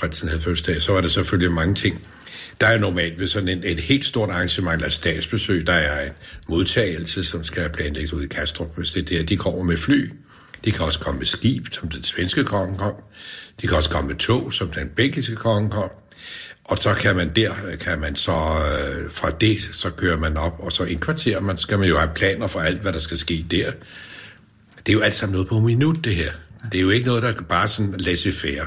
[0.00, 2.00] prinsen havde fødselsdag, så var der selvfølgelig mange ting.
[2.60, 6.12] Der er normalt ved sådan en, et helt stort arrangement, eller statsbesøg, der er en
[6.48, 9.22] modtagelse, som skal planlægges ud i Kastrup, hvis det er der.
[9.22, 10.10] De kommer med fly.
[10.64, 12.94] De kan også komme med skib, som den svenske konge kom.
[13.60, 15.90] De kan også komme med tog, som den belgiske konge kom.
[16.70, 20.56] Og så kan man der, kan man så øh, fra det, så kører man op,
[20.58, 23.46] og så indkvarterer man, skal man jo have planer for alt, hvad der skal ske
[23.50, 23.72] der.
[24.86, 26.32] Det er jo alt sammen noget på minut, det her.
[26.72, 28.66] Det er jo ikke noget, der kan bare sådan laissez-faire.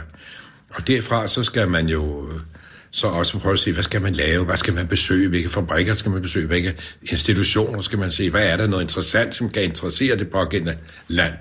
[0.69, 2.39] Og derfra, så skal man jo øh,
[2.91, 5.93] så også prøve at se, hvad skal man lave, hvad skal man besøge, hvilke fabrikker
[5.93, 9.63] skal man besøge, hvilke institutioner skal man se, hvad er der noget interessant, som kan
[9.63, 11.33] interessere det pågældende land.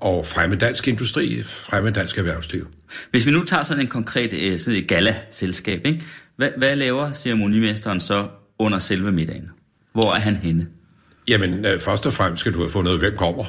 [0.00, 2.68] Og fremme dansk industri, fremme dansk erhvervsliv.
[3.10, 6.02] Hvis vi nu tager sådan en konkret øh, sådan et gala-selskab, ikke?
[6.36, 9.48] Hvad, hvad laver ceremonimesteren så under selve middagen?
[9.92, 10.66] Hvor er han henne?
[11.28, 13.44] Jamen, øh, først og fremmest skal du have fundet ud af, hvem kommer.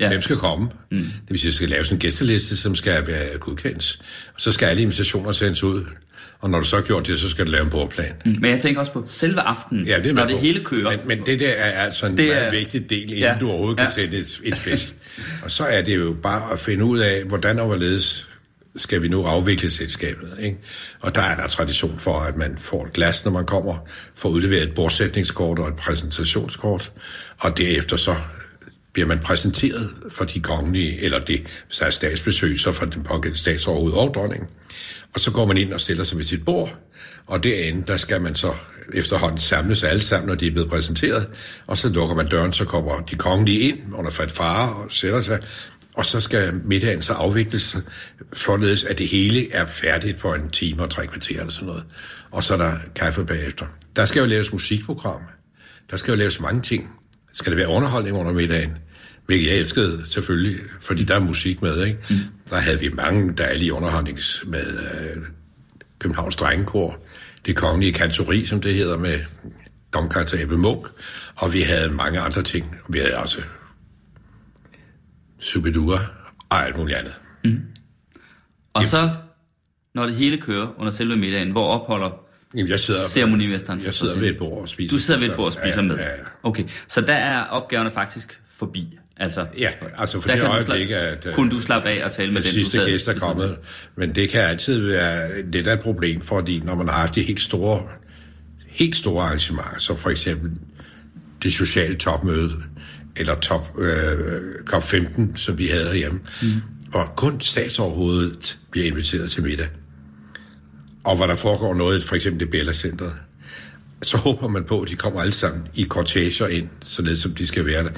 [0.00, 0.08] Ja.
[0.08, 0.68] Hvem skal komme?
[0.90, 0.98] Mm.
[0.98, 3.98] Det vil sige, at skal laves en gæsteliste, som skal være godkendt.
[4.34, 5.84] Og så skal alle invitationer sendes ud.
[6.44, 8.12] Og når du så har gjort det, så skal du lave en bordplan.
[8.24, 8.36] Mm.
[8.40, 10.40] Men jeg tænker også på selve aftenen, ja, det når det på.
[10.40, 10.90] hele kører.
[10.90, 12.50] Men, men det der er altså en det meget er...
[12.50, 13.36] vigtig del, inden ja.
[13.40, 13.84] du overhovedet ja.
[13.84, 14.94] kan sætte et, et fest.
[15.44, 18.28] og så er det jo bare at finde ud af, hvordan og hvorledes
[18.76, 20.30] skal vi nu afvikle selskabet.
[20.40, 20.56] Ikke?
[21.00, 24.28] Og der er der tradition for, at man får et glas, når man kommer, får
[24.28, 26.92] udleveret et bordsætningskort og et præsentationskort,
[27.38, 28.14] og derefter så
[28.94, 33.02] bliver man præsenteret for de kongelige, eller det, hvis der er statsbesøg, så for den
[33.02, 34.50] pågældende statsoverhoved og dronning.
[35.14, 36.74] Og så går man ind og stiller sig ved sit bord,
[37.26, 38.54] og derinde, der skal man så
[38.92, 41.28] efterhånden samles alle sammen, når de er blevet præsenteret,
[41.66, 45.20] og så lukker man døren, så kommer de kongelige ind under fat fare og sætter
[45.20, 45.40] sig,
[45.94, 47.76] og så skal middagen så afvikles,
[48.32, 51.84] forledes at det hele er færdigt for en time og tre kvarter eller sådan noget.
[52.30, 53.66] Og så er der kaffe bagefter.
[53.96, 55.20] Der skal jo laves musikprogram.
[55.90, 56.90] Der skal jo laves mange ting.
[57.34, 58.78] Skal det være underholdning under middagen?
[59.26, 61.98] Hvilket jeg elskede selvfølgelig, fordi der er musik med, ikke?
[62.10, 62.16] Mm.
[62.50, 65.22] Der havde vi mange dejlige underholdnings med øh,
[65.98, 66.98] Københavns Drengekor,
[67.46, 69.18] det kongelige kantori, som det hedder, med
[69.94, 70.86] domkar Abel Munk,
[71.34, 72.76] og vi havde mange andre ting.
[72.88, 73.42] Vi havde også
[75.38, 75.98] Subidua
[76.48, 77.14] og alt muligt andet.
[77.44, 77.60] Mm.
[78.74, 79.10] Og det, så,
[79.94, 82.23] når det hele kører under selve middagen, hvor opholder
[82.54, 84.96] Jamen, jeg sidder, ceremonimesteren Jeg sidder ved et bord og spiser.
[84.96, 85.96] Du sidder ved et bord og spiser ja, med?
[85.96, 86.10] Ja, ja.
[86.42, 88.98] Okay, så der er opgaverne faktisk forbi?
[89.16, 91.26] Altså, ja, altså for det øjeblik, at...
[91.34, 93.56] Kunne du slappe af og tale med den, sidste du gæst er kommet.
[93.96, 97.22] Men det kan altid være lidt af et problem, fordi når man har haft de
[97.22, 97.82] helt store,
[98.68, 100.50] helt store arrangementer, som for eksempel
[101.42, 102.52] det sociale topmøde,
[103.16, 104.40] eller top, øh,
[104.70, 106.48] COP15, som vi havde hjemme, mm.
[106.88, 109.66] hvor kun statsoverhovedet bliver inviteret til middag.
[111.04, 113.10] Og hvor der foregår noget, for eksempel det Bella Center,
[114.02, 117.46] så håber man på, at de kommer alle sammen i kortager ind, således som de
[117.46, 117.90] skal være der.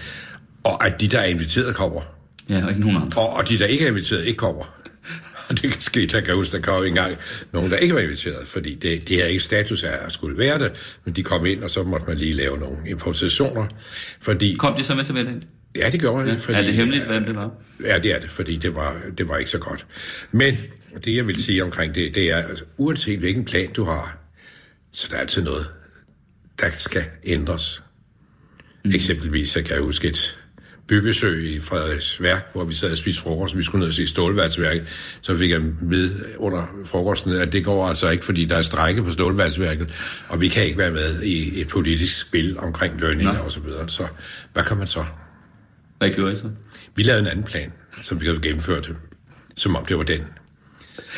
[0.64, 2.00] Og at de, der er inviteret, kommer.
[2.50, 3.20] Ja, og ikke nogen andre.
[3.20, 4.64] Og, og de, der ikke er inviteret, ikke kommer.
[5.48, 7.16] Og det kan ske, der kan huske, der kom engang
[7.52, 10.58] nogen, der ikke var inviteret, fordi det, det er ikke status af at skulle være
[10.58, 13.66] det, men de kom ind, og så måtte man lige lave nogle improvisationer.
[14.20, 15.42] Fordi, kom de så med til middagen?
[15.76, 16.36] Ja, det gjorde ja.
[16.36, 17.50] Fordi, er det hemmeligt, hvem det var?
[17.84, 19.86] Ja, det er det, fordi det var, det var ikke så godt.
[20.32, 20.56] Men
[21.04, 24.18] det, jeg vil sige omkring det, det er, altså, uanset hvilken plan du har,
[24.92, 25.66] så der er altid noget,
[26.60, 27.82] der skal ændres.
[28.84, 28.90] Mm.
[28.94, 30.38] Eksempelvis, jeg kan huske et
[30.88, 34.84] bybesøg i Frederiksværk, hvor vi sad og spiste frokost, vi skulle ned og se stålværksværket.
[35.20, 39.02] Så fik jeg med under frokosten, at det går altså ikke, fordi der er strække
[39.02, 39.94] på stålværksværket,
[40.28, 43.88] og vi kan ikke være med i et politisk spil omkring lønninger og så videre.
[43.88, 44.06] Så
[44.52, 45.04] hvad kan man så?
[45.98, 46.50] Hvad gjorde I så?
[46.96, 48.92] Vi lavede en anden plan, som vi havde gennemført,
[49.56, 50.22] som om det var den.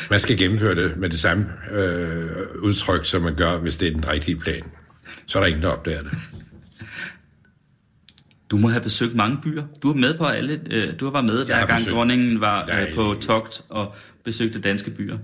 [0.09, 2.29] Man skal gennemføre det med det samme øh,
[2.61, 4.63] udtryk, som man gør, hvis det er den rigtige plan.
[5.25, 6.11] Så er der ingen, der opdager det.
[8.51, 9.63] Du må have besøgt mange byer.
[9.83, 10.61] Du har med på alle.
[10.69, 11.95] Øh, du har været med, hver gang besøgt.
[11.95, 15.17] dronningen var øh, på togt og besøgte danske byer.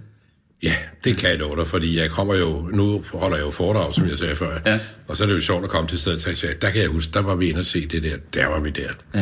[0.63, 3.93] Ja, det kan jeg love dig, fordi jeg kommer jo, nu holder jeg jo foredrag,
[3.93, 4.79] som jeg sagde før, ja.
[5.07, 6.89] og så er det jo sjovt at komme til stedet, og sige, der kan jeg
[6.89, 8.89] huske, der var vi inde og se det der, der var vi der.
[9.13, 9.19] Ja.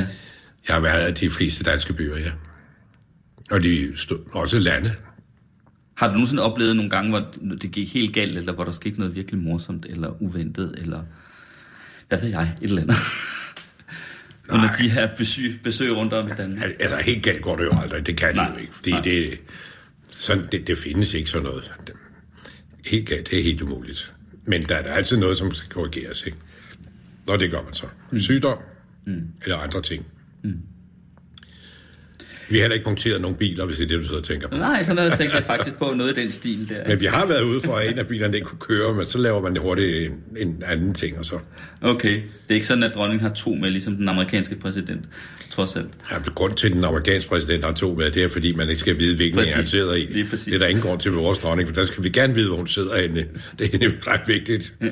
[0.67, 2.31] Jeg har været i de fleste danske byer, ja.
[3.51, 4.91] Og de stod, også lande.
[5.95, 7.25] Har du nogensinde oplevet nogle gange, hvor
[7.61, 11.03] det gik helt galt, eller hvor der skete noget virkelig morsomt, eller uventet, eller
[12.07, 12.95] hvad ved jeg, et eller andet?
[14.53, 16.69] Under de her besøg, besøg rundt om i Danmark.
[16.79, 18.05] Altså, helt galt går det jo aldrig.
[18.05, 18.73] Det kan det jo ikke.
[18.73, 19.39] Fordi det,
[20.15, 21.71] sådan, det, det findes ikke sådan noget.
[22.85, 24.13] Helt galt, det er helt umuligt.
[24.45, 26.37] Men der er der altid noget, som skal korrigeres, ikke?
[27.27, 27.85] Og det gør man så.
[28.11, 28.19] Mm.
[28.19, 28.59] Sygdom
[29.05, 29.27] mm.
[29.43, 30.05] eller andre ting.
[30.43, 30.59] Mm.
[32.49, 34.47] Vi har heller ikke punkteret nogen biler, hvis det er det, du sidder og tænker
[34.47, 34.57] på.
[34.57, 36.87] Nej, så noget tænker jeg faktisk på noget i den stil der.
[36.87, 39.17] Men vi har været ude for, at en af bilerne ikke kunne køre, men så
[39.17, 41.39] laver man hurtigt en, en anden ting, og så...
[41.81, 45.05] Okay, det er ikke sådan, at dronningen har to med, ligesom den amerikanske præsident,
[45.49, 45.89] trods alt.
[46.11, 48.79] Ja, grund til, at den amerikanske præsident har to med, det er, fordi man ikke
[48.79, 49.53] skal vide, hvilken præcis.
[49.53, 50.05] han sidder i.
[50.05, 52.47] Det er der ingen grund til med vores dronning, for der skal vi gerne vide,
[52.47, 53.25] hvor hun sidder henne.
[53.59, 54.73] Det er ret vigtigt.
[54.81, 54.87] Ja.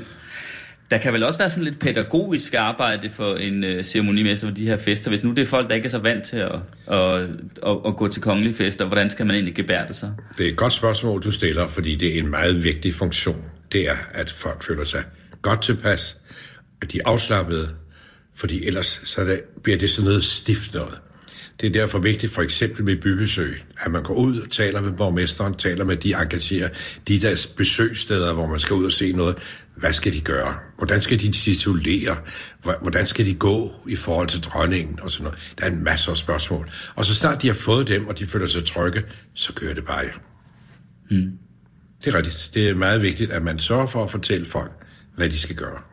[0.91, 4.65] Der kan vel også være sådan lidt pædagogisk arbejde for en øh, ceremonimester på de
[4.65, 5.09] her fester.
[5.09, 6.55] Hvis nu det er folk, der ikke er så vant til at,
[6.87, 7.21] at,
[7.67, 10.11] at, at gå til kongelige fester, hvordan skal man egentlig gebærde sig?
[10.37, 13.41] Det er et godt spørgsmål, du stiller, fordi det er en meget vigtig funktion.
[13.71, 15.03] Det er, at folk føler sig
[15.41, 16.21] godt tilpas,
[16.81, 17.69] at de er afslappede,
[18.35, 20.99] fordi ellers så det, bliver det sådan noget stift noget.
[21.61, 24.91] Det er derfor vigtigt, for eksempel med bybesøg, at man går ud og taler med
[24.91, 26.69] borgmesteren, taler med de engagerer,
[27.07, 29.37] de der besøgssteder, hvor man skal ud og se noget.
[29.75, 30.55] Hvad skal de gøre?
[30.77, 32.17] Hvordan skal de titulere?
[32.81, 34.99] Hvordan skal de gå i forhold til dronningen?
[35.01, 35.53] Og sådan noget.
[35.59, 36.71] Der er en masse af spørgsmål.
[36.95, 39.85] Og så snart de har fået dem, og de føler sig trygge, så kører det
[39.85, 40.05] bare.
[41.09, 41.31] Hmm.
[42.03, 42.51] Det er rigtigt.
[42.53, 44.71] Det er meget vigtigt, at man sørger for at fortælle folk,
[45.15, 45.90] hvad de skal gøre.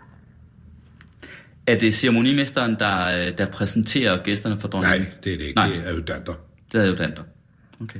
[1.68, 5.00] Er det ceremonimesteren, der, øh, der præsenterer gæsterne for dronningen?
[5.00, 5.56] Nej, det er det ikke.
[5.56, 5.66] Nej.
[5.68, 6.34] Det er adjutanter.
[6.72, 7.22] Det er adjutanter.
[7.82, 7.98] Okay.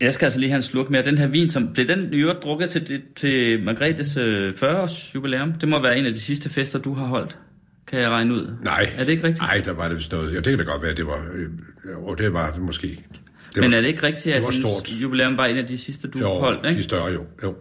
[0.00, 1.04] Jeg skal altså lige have en sluk mere.
[1.04, 5.14] Den her vin, som blev den i øvrigt drukket til, det- til Margrethes øh, 40-års
[5.14, 5.52] jubilæum.
[5.52, 7.38] Det må være en af de sidste fester, du har holdt.
[7.86, 8.56] Kan jeg regne ud?
[8.62, 8.90] Nej.
[8.96, 9.40] Er det ikke rigtigt?
[9.42, 10.30] Nej, der var det vist noget.
[10.32, 11.26] Ja, det kan da godt være, det var...
[11.34, 11.48] Øh,
[11.92, 12.86] jo, det var det måske.
[12.88, 14.92] Det Men var, er det ikke rigtigt, at stort.
[15.02, 16.66] jubilæum var en af de sidste, du jo, holdt?
[16.66, 16.78] Ikke?
[16.78, 17.24] de større jo.
[17.42, 17.56] jo.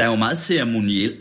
[0.00, 1.12] Der er jo meget ceremoniel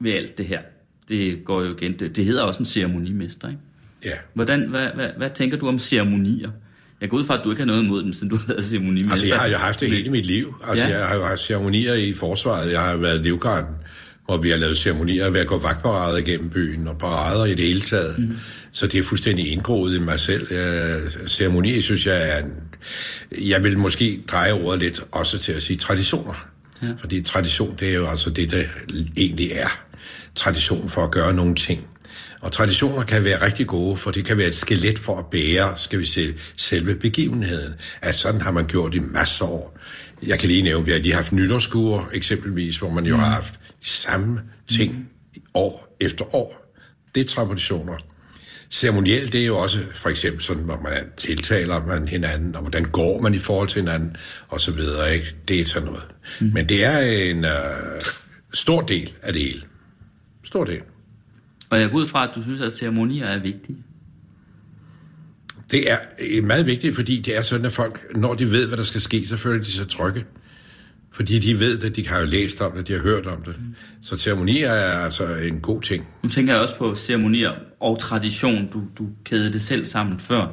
[0.00, 0.60] ved alt det her.
[1.08, 1.98] Det går jo igen.
[1.98, 3.60] Det, det hedder også en ceremonimester, ikke?
[4.04, 4.10] Ja.
[4.34, 6.50] Hvordan, hvad, hvad, hvad tænker du om ceremonier?
[7.00, 8.64] Jeg går ud fra, at du ikke har noget imod dem, siden du har været
[8.64, 9.10] ceremonimester.
[9.12, 10.54] Altså, jeg har jo haft det hele mit liv.
[10.68, 10.98] Altså, Ja.
[10.98, 12.72] jeg har jo haft ceremonier i forsvaret.
[12.72, 13.74] Jeg har været livgarden,
[14.24, 17.64] hvor vi har lavet ceremonier ved at gå vagtparader igennem byen, og parader i det
[17.64, 18.18] hele taget.
[18.18, 18.36] Mm.
[18.72, 20.52] Så det er fuldstændig indgroet i mig selv.
[20.52, 22.52] Øh, ceremoni, synes jeg, er en...
[23.48, 26.53] Jeg vil måske dreje ordet lidt også til at sige traditioner.
[26.88, 26.92] Ja.
[26.98, 28.62] Fordi tradition, det er jo altså det, der
[29.16, 29.68] egentlig er.
[30.34, 31.86] Tradition for at gøre nogle ting.
[32.40, 35.74] Og traditioner kan være rigtig gode, for det kan være et skelet for at bære,
[35.76, 37.74] skal vi sige, selve begivenheden.
[38.02, 39.78] At sådan har man gjort i masser af år.
[40.26, 43.52] Jeg kan lige nævne, vi har lige haft nytårskuer eksempelvis, hvor man jo har haft
[43.82, 45.08] de samme ting
[45.54, 46.74] år efter år.
[47.14, 47.96] Det er traditioner.
[48.70, 52.84] Ceremonielt, det er jo også for eksempel sådan, hvor man tiltaler man hinanden, og hvordan
[52.84, 54.16] går man i forhold til hinanden,
[54.48, 55.14] og så videre.
[55.14, 55.36] Ikke?
[55.48, 56.04] Det er sådan noget.
[56.40, 56.50] Mm.
[56.54, 56.98] Men det er
[57.30, 57.50] en øh,
[58.54, 59.62] stor del af det hele.
[60.44, 60.80] Stor del.
[61.70, 63.78] Og jeg går ud fra, at du synes, at ceremonier er vigtige.
[65.70, 68.78] Det er øh, meget vigtigt, fordi det er sådan, at folk, når de ved, hvad
[68.78, 70.24] der skal ske, så føler de sig trygge.
[71.12, 73.54] Fordi de ved det, de har jo læst om det, de har hørt om det.
[73.58, 73.74] Mm.
[74.02, 76.08] Så ceremonier er altså en god ting.
[76.22, 77.52] Nu tænker jeg også på ceremonier
[77.84, 78.68] og tradition.
[78.72, 80.46] Du, du kædede det selv sammen før.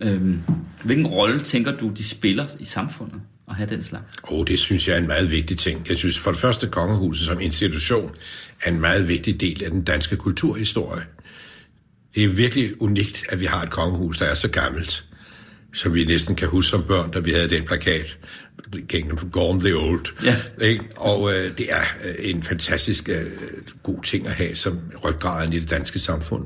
[0.00, 0.40] Øhm,
[0.84, 4.16] hvilken rolle tænker du, de spiller i samfundet at have den slags?
[4.22, 5.86] Oh, det synes jeg er en meget vigtig ting.
[5.88, 8.14] Jeg synes for det første, kongehuset som institution
[8.62, 11.02] er en meget vigtig del af den danske kulturhistorie.
[12.14, 15.04] Det er virkelig unikt, at vi har et kongehus, der er så gammelt,
[15.74, 18.18] som vi næsten kan huske som børn, da vi havde den plakat,
[18.88, 20.24] Kingdom Gorm the Old.
[20.24, 20.36] Ja.
[20.60, 20.84] Ikke?
[20.96, 23.26] Og øh, det er øh, en fantastisk øh,
[23.82, 26.44] god ting at have som ryggraden i det danske samfund,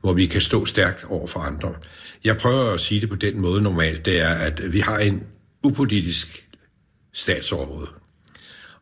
[0.00, 1.74] hvor vi kan stå stærkt over for andre.
[2.24, 5.22] Jeg prøver at sige det på den måde normalt, det er, at vi har en
[5.62, 6.48] upolitisk
[7.12, 7.86] statsoverhoved.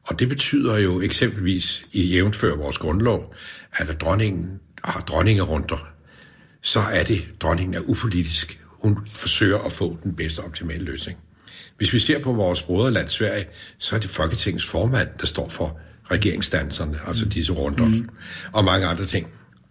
[0.03, 3.35] Og det betyder jo eksempelvis i jævnfør vores grundlov,
[3.73, 4.47] at dronningen
[4.85, 5.89] har dronningerunder,
[6.63, 8.66] så er det, dronningen er upolitisk.
[8.83, 11.19] Hun forsøger at få den bedste optimale løsning.
[11.77, 13.45] Hvis vi ser på vores broderland Sverige,
[13.79, 15.79] så er det Folketingets formand, der står for
[16.11, 18.09] regeringsdanserne, altså disse runder, mm.
[18.53, 19.27] og mange andre ting.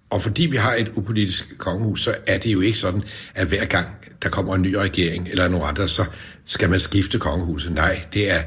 [0.10, 3.04] Og fordi vi har et upolitisk kongehus, så er det jo ikke sådan,
[3.36, 3.88] at hver gang
[4.24, 6.06] der kommer en ny regering eller nogle andre, så
[6.46, 7.72] skal man skifte kongehuset.
[7.72, 8.42] Nej, det er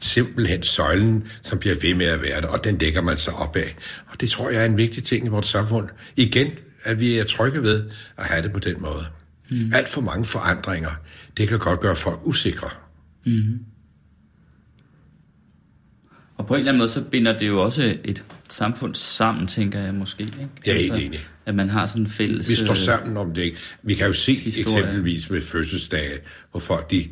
[0.00, 3.56] simpelthen søjlen, som bliver ved med at være der, og den lægger man sig op
[3.56, 3.76] af.
[4.06, 5.88] Og det tror jeg er en vigtig ting i vores samfund.
[6.16, 6.50] Igen,
[6.84, 7.84] at vi er trygge ved
[8.16, 9.06] at have det på den måde.
[9.50, 9.72] Mm.
[9.74, 10.90] Alt for mange forandringer,
[11.36, 12.68] det kan godt gøre folk usikre.
[16.36, 19.80] Og på en eller anden måde, så binder det jo også et samfund sammen, tænker
[19.80, 20.22] jeg måske.
[20.22, 20.48] Ikke?
[20.66, 21.20] Jeg er helt enig.
[21.46, 22.48] At man har sådan en fælles...
[22.48, 23.54] Vi står øh, sammen om det.
[23.82, 24.78] Vi kan jo se Historie.
[24.78, 26.18] eksempelvis ved fødselsdage,
[26.50, 27.08] hvor folk de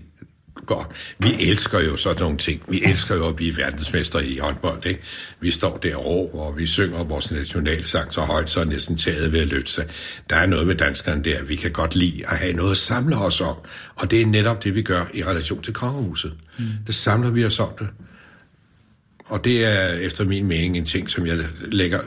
[0.66, 0.94] går.
[1.18, 2.62] Vi elsker jo sådan nogle ting.
[2.68, 4.86] Vi elsker jo at blive verdensmester i håndbold.
[4.86, 5.00] Ikke?
[5.40, 9.46] Vi står derovre, hvor vi synger vores nationalsang så højt, så næsten taget ved at
[9.46, 9.86] løfte sig.
[10.30, 11.42] Der er noget med danskerne der.
[11.42, 13.56] Vi kan godt lide at have noget at samle os om.
[13.96, 16.34] Og det er netop det, vi gør i relation til kongehuset.
[16.58, 16.64] Mm.
[16.86, 17.88] Der samler vi os om det.
[19.24, 22.00] Og det er efter min mening en ting, som jeg lægger,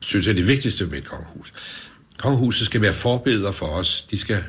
[0.00, 1.52] synes er det vigtigste ved et kongehus.
[2.18, 4.06] Kongehuset skal være forbilleder for os.
[4.10, 4.44] De skal,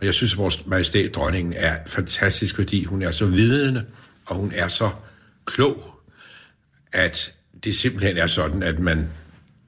[0.00, 3.84] og jeg synes, at vores majestæt dronningen er fantastisk, fordi hun er så vidende,
[4.26, 4.90] og hun er så
[5.44, 6.00] klog,
[6.92, 7.32] at
[7.64, 9.08] det simpelthen er sådan, at man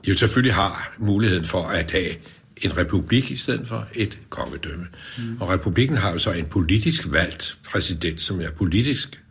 [0.09, 2.11] jo selvfølgelig har muligheden for at have
[2.57, 4.87] en republik i stedet for et kongedømme.
[5.19, 5.41] Mm.
[5.41, 9.23] Og republikken har jo så en politisk valgt præsident, som er politisk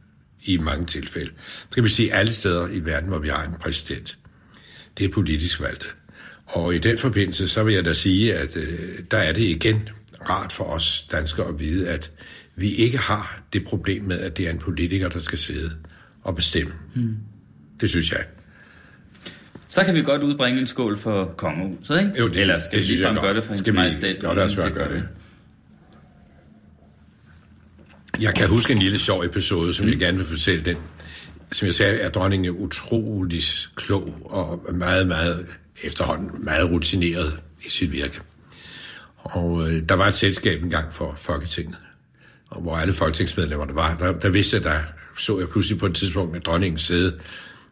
[0.43, 1.31] i mange tilfælde.
[1.63, 4.17] Det kan vi sige alle steder i verden, hvor vi har en præsident.
[4.97, 5.95] Det er politisk valgt.
[6.45, 9.89] Og i den forbindelse, så vil jeg da sige, at øh, der er det igen
[10.29, 12.11] rart for os danskere at vide, at
[12.55, 15.71] vi ikke har det problem med, at det er en politiker, der skal sidde
[16.23, 16.73] og bestemme.
[16.95, 17.15] Mm.
[17.81, 18.25] Det synes jeg.
[19.67, 22.11] Så kan vi godt udbringe en skål for kongehuset, ikke?
[22.19, 24.23] Jo, det, Eller skal det vi ligefrem gøre det for Skal en majestæt?
[24.23, 25.03] Ja, lad os gøre det.
[28.19, 29.91] Jeg kan huske en lille sjov episode, som mm.
[29.91, 30.77] jeg gerne vil fortælle den.
[31.51, 33.41] Som jeg sagde, er dronningen utrolig
[33.75, 35.45] klog og meget, meget
[35.83, 38.21] efterhånden meget rutineret i sit virke.
[39.23, 41.77] Og øh, der var et selskab engang for Folketinget,
[42.49, 44.79] og hvor alle folketingsmedlemmer der var, der, der vidste jeg, der
[45.17, 47.19] så jeg pludselig på et tidspunkt med dronningen sidde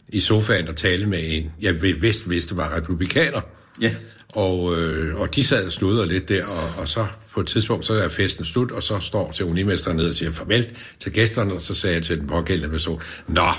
[0.10, 3.42] i sofaen og tale med en, jeg vidste, vidste var republikaner.
[3.82, 3.96] Ja.
[4.30, 7.86] Og, øh, og de sad og sludrede lidt der, og, og så på et tidspunkt,
[7.86, 11.62] så er festen slut, og så står ceremonimesteren ned og siger farvel til gæsterne, og
[11.62, 13.52] så sagde jeg til den pågældende person, Nå,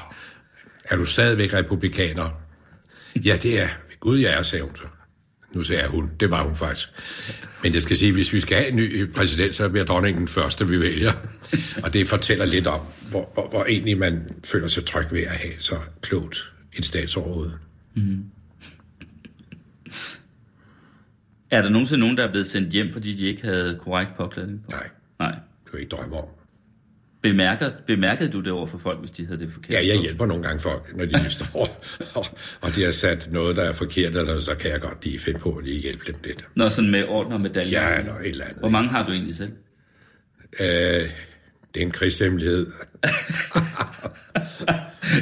[0.85, 2.31] er du stadigvæk republikaner?
[3.25, 3.69] Ja, det er.
[4.01, 4.83] Gud, jeg er, sagde hun så.
[5.53, 6.11] Nu sagde jeg hun.
[6.21, 6.89] Det var hun faktisk.
[7.63, 10.29] Men jeg skal sige, hvis vi skal have en ny præsident, så bliver dronningen den
[10.29, 11.13] første, vi vælger.
[11.85, 12.81] Og det fortæller lidt om,
[13.11, 17.51] hvor, hvor, hvor egentlig man føler sig tryg ved at have så klogt et statsoverhoved.
[17.95, 18.25] Mm.
[21.51, 24.65] Er der nogensinde nogen, der er blevet sendt hjem, fordi de ikke havde korrekt påklædning
[24.65, 24.71] på?
[24.71, 24.89] Nej,
[25.19, 25.31] Nej.
[25.31, 25.41] det
[25.71, 26.29] kan jeg ikke drømme om.
[27.23, 29.71] Bemærker, bemærkede du det over for folk, hvis de havde det forkert?
[29.71, 31.83] Ja, jeg hjælper nogle gange folk, når de står,
[32.15, 32.25] og,
[32.61, 35.39] og de har sat noget, der er forkert, eller så kan jeg godt lige finde
[35.39, 36.45] på at lige hjælpe dem lidt.
[36.55, 37.83] Nå, sådan med orden og medaljer?
[37.83, 38.59] Ja, eller et eller andet.
[38.59, 39.53] Hvor mange har du egentlig selv?
[40.61, 41.11] Øh,
[41.75, 42.67] det er en krigshemmelighed.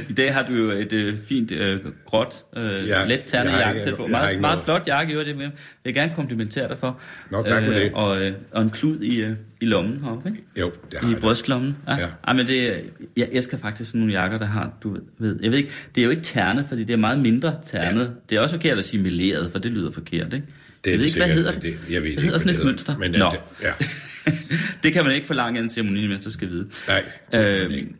[0.08, 3.50] I dag har du jo et øh, fint øh, gråt, øh, Ja, ja, let ternet
[3.52, 4.06] jakke selv på.
[4.06, 5.50] Meget, meget flot jakke, jo, det vil jeg
[5.84, 7.00] vil gerne komplimentere dig for.
[7.30, 7.92] Nå, tak for det.
[7.92, 9.30] Og, øh, og en klud i, øh,
[9.60, 10.42] i lommen heroppe, ikke?
[10.60, 11.20] Jo, det har I jeg.
[11.20, 11.76] brystlommen.
[11.86, 11.92] Ja.
[11.94, 12.00] Ja.
[12.00, 12.06] ja.
[12.26, 12.80] Ej, men det, er-
[13.16, 16.04] jeg elsker faktisk sådan nogle jakker, der har, du ved, jeg ved ikke, det er
[16.04, 18.00] jo ikke ternet, fordi det er meget mindre ternet.
[18.04, 18.08] Ja.
[18.30, 20.46] Det er også forkert at sige meleret, for det lyder forkert, ikke?
[20.84, 21.62] Det er jeg ved ikke, hvad hedder det?
[21.62, 22.96] det- jeg ved det ikke, hedder sådan et mønster.
[22.98, 23.26] Men, Nå.
[23.26, 23.72] øh, det- ja.
[24.82, 26.68] det kan man ikke forlange af en ceremonimester skal vide.
[26.88, 27.04] Nej,
[27.34, 27.94] Øh, ikke.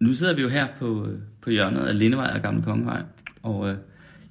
[0.00, 3.02] nu sidder vi jo her på, øh, på hjørnet af Lindevej og Gamle Kongevej,
[3.42, 3.76] og øh,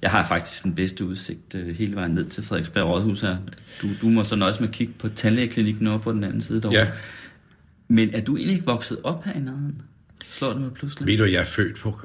[0.02, 3.36] jeg har faktisk den bedste udsigt øh, hele vejen ned til Frederiksberg Rådhus her.
[3.82, 6.60] Du, du må så nøjes med at kigge på tandlægeklinikken over på den anden side
[6.62, 6.78] derovre.
[6.78, 6.88] Ja.
[7.88, 9.82] Men er du egentlig ikke vokset op her i nærheden?
[10.30, 11.06] Slår det mig pludselig?
[11.06, 12.00] Ved du, jeg er født på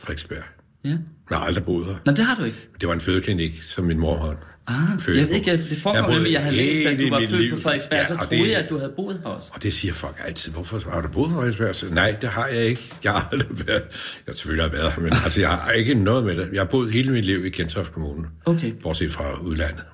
[0.00, 0.42] Frederiksberg.
[0.84, 0.88] Ja.
[1.30, 1.94] Jeg har aldrig boet her.
[2.06, 2.68] Nå, det har du ikke.
[2.80, 4.40] Det var en fødeklinik, som min mor holdt.
[4.68, 7.40] Ah, Født jeg ved ikke, det med, at jeg havde læst, at du var født
[7.40, 7.54] liv.
[7.56, 9.52] på Frederiksberg, Ja, så troede det- jeg, at du havde boet her også.
[9.54, 10.52] Og det siger folk altid.
[10.52, 11.76] Hvorfor har du boet på Frederiksberg?
[11.76, 12.92] Så, nej, det har jeg ikke.
[13.04, 13.82] Jeg har aldrig været...
[14.26, 16.48] Jeg selvfølgelig har været her, men altså, jeg har ikke noget med det.
[16.52, 18.28] Jeg har boet hele mit liv i Gentofte Kommune.
[18.46, 18.72] Okay.
[18.82, 19.84] Bortset fra udlandet.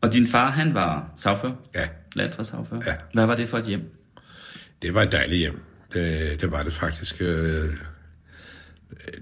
[0.00, 1.52] Og din far, han var sagfører?
[1.74, 2.82] Ja, Landsretssagfører?
[2.86, 2.94] Ja.
[3.14, 3.80] Hvad var det for et hjem?
[4.82, 5.60] det var et dejligt hjem.
[5.92, 7.16] Det, det var det faktisk.
[7.20, 7.64] Øh,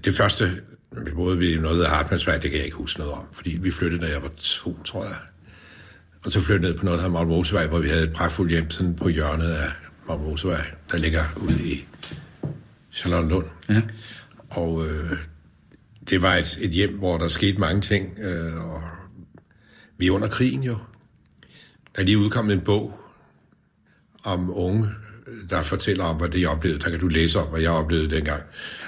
[0.04, 0.52] Det første,
[0.90, 3.58] vi boede vi i noget af Hartmannsvej, det kan jeg ikke huske noget om, fordi
[3.62, 5.16] vi flyttede, da jeg var to, tror jeg.
[6.24, 8.70] Og så flyttede jeg på noget, der hedder Mosevej, hvor vi havde et pragtfuldt hjem
[8.70, 9.68] sådan på hjørnet af
[10.08, 11.86] Magne Mosevej, der ligger ude i
[12.92, 13.46] Charlottenlund.
[13.68, 13.82] Ja.
[14.50, 15.12] Og øh,
[16.10, 18.82] det var et, et hjem, hvor der skete mange ting, øh, og
[19.98, 20.78] vi er under krigen jo.
[21.94, 23.00] Der er lige udkommet en bog
[24.24, 24.88] om unge,
[25.50, 26.80] der fortæller om, hvad de oplevede.
[26.80, 28.42] Der kan du læse om, hvad jeg oplevede dengang.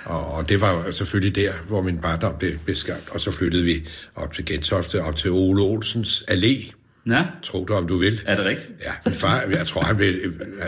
[0.05, 3.09] Og, og det var selvfølgelig der, hvor min barndom blev beskabt.
[3.11, 6.72] Og så flyttede vi op til Gentofte, op til Ole Olsens Allé.
[7.09, 8.22] Ja, Tro det, om du vil.
[8.26, 8.70] er det rigtigt?
[8.82, 10.12] Ja, min far, jeg tror, han blev,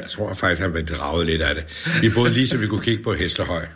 [0.00, 1.64] jeg tror faktisk, han blev draget lidt af det.
[2.02, 3.66] Vi boede lige, så vi kunne kigge på Heslerhøj.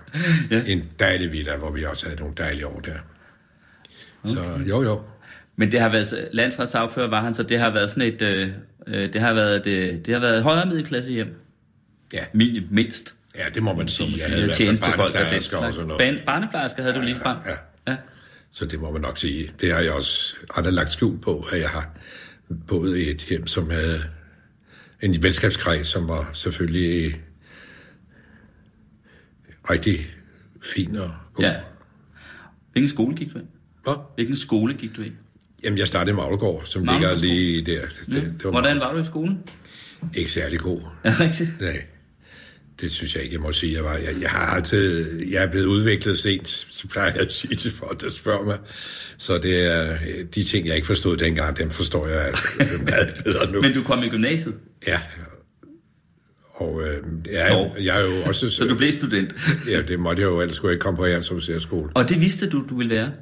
[0.50, 0.62] ja.
[0.66, 2.90] En dejlig villa, hvor vi også havde nogle dejlige år der.
[4.24, 4.34] Okay.
[4.34, 5.00] Så jo, jo.
[5.56, 8.48] Men det har været, landsretssagfører var han, så det har været sådan et, øh,
[8.86, 11.34] øh, det har været, det, det har været højere middelklasse hjem.
[12.14, 13.14] Ja, Min, mindst.
[13.38, 14.18] ja det må man sige.
[14.18, 15.76] Jeg havde tjenestefolk og den slags.
[16.26, 17.36] barneplejersker havde du lige frem.
[17.46, 17.92] Ja.
[17.92, 17.96] ja.
[18.52, 19.50] Så det må man nok sige.
[19.60, 21.90] Det har jeg også aldrig lagt skjul på, at jeg har
[22.68, 23.98] boet i et hjem, som havde
[25.02, 27.20] en venskabskreds, som var selvfølgelig
[29.70, 30.06] rigtig
[30.62, 31.44] fin og god.
[31.44, 31.54] ja.
[32.72, 33.42] Hvilken skole gik du i?
[33.84, 33.94] Hvad?
[34.14, 35.12] Hvilken skole gik du i?
[35.64, 37.80] Jamen, jeg startede i Maglegård, som Maglegård ligger lige der.
[38.06, 38.20] Det, Ja.
[38.20, 39.38] det, var Hvordan var du i skolen?
[40.14, 40.80] ikke særlig god.
[41.04, 41.50] Er rigtigt?
[41.60, 41.84] Nej,
[42.84, 43.94] det synes jeg ikke, jeg må sige, jeg var.
[43.96, 47.70] Jeg, jeg har altid, jeg er blevet udviklet sent, så plejer jeg at sige til
[47.72, 48.58] folk, der spørger mig.
[49.18, 49.96] Så det er
[50.34, 52.44] de ting, jeg ikke forstod dengang, dem forstår jeg altså
[52.88, 53.60] meget bedre nu.
[53.60, 54.54] Men du kom i gymnasiet,
[54.86, 55.00] Ja,
[56.54, 56.96] og øh,
[57.50, 57.74] Dog.
[57.76, 58.50] er, jeg er jo også...
[58.56, 59.34] så du blev student.
[59.70, 61.90] Ja, det måtte jeg jo, ellers skulle jeg ikke komme på Jørgens Officerskole.
[61.94, 63.12] Og det vidste du, du ville være?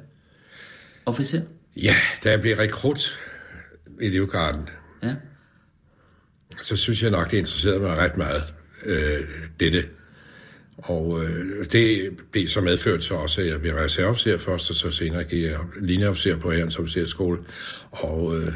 [1.05, 1.41] Officer?
[1.75, 3.19] Ja, da jeg blev rekrut
[4.01, 4.69] i Livgarden,
[5.03, 5.13] Ja.
[6.63, 8.43] så synes jeg nok, det interesserede mig ret meget,
[8.85, 9.27] øh,
[9.59, 9.85] dette.
[10.77, 14.91] Og øh, det blev så medført så også, at jeg blev reserveofficer først, og så
[14.91, 17.39] senere gik jeg linjeofficer på Jørgens Officerskole.
[17.91, 18.53] Og øh,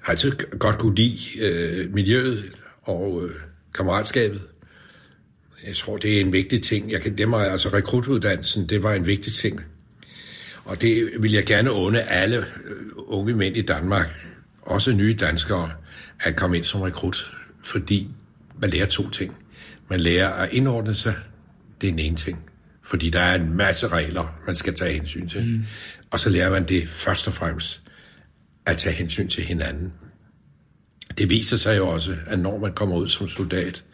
[0.00, 3.30] har altid godt kunne lide øh, miljøet og øh,
[3.74, 4.42] kammeratskabet.
[5.66, 6.92] Jeg tror, det er en vigtig ting.
[6.92, 9.60] Jeg kan, det altså rekrutuddannelsen, det var en vigtig ting.
[10.64, 14.06] Og det vil jeg gerne unde alle øh, unge mænd i Danmark,
[14.62, 15.70] også nye danskere,
[16.20, 17.32] at komme ind som rekrut,
[17.62, 18.08] fordi
[18.60, 19.36] man lærer to ting.
[19.92, 21.14] Man lærer at indordne sig,
[21.80, 22.50] det er den ene ting,
[22.84, 25.46] fordi der er en masse regler, man skal tage hensyn til.
[25.46, 25.64] Mm.
[26.10, 27.82] Og så lærer man det først og fremmest
[28.66, 29.92] at tage hensyn til hinanden.
[31.18, 33.84] Det viser sig jo også, at når man kommer ud som soldat,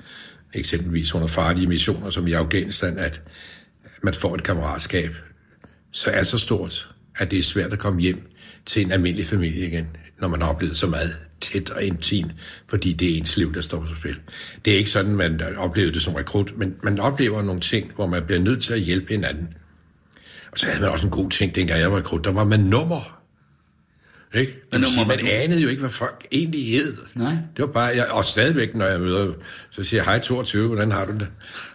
[0.55, 3.23] eksempelvis under farlige missioner, som i Afghanistan, at
[4.03, 5.17] man får et kammeratskab,
[5.91, 8.31] så er så stort, at det er svært at komme hjem
[8.67, 9.87] til en almindelig familie igen,
[10.21, 12.31] når man har oplevet så meget tæt og intim,
[12.69, 14.19] fordi det er ens liv, der står på spil.
[14.65, 18.07] Det er ikke sådan, man oplever det som rekrut, men man oplever nogle ting, hvor
[18.07, 19.49] man bliver nødt til at hjælpe hinanden.
[20.53, 22.25] Og så havde man også en god ting, dengang jeg var rekrut.
[22.25, 23.21] Der var man nummer.
[24.35, 24.53] Ikke?
[24.53, 25.31] Det sige, nummer var man du?
[25.31, 26.97] anede jo ikke, hvad folk egentlig hed.
[27.15, 27.33] Nej.
[27.57, 29.33] Det var bare, jeg, og stadigvæk, når jeg møder,
[29.71, 31.29] så siger jeg, hej 22, hvordan har du det?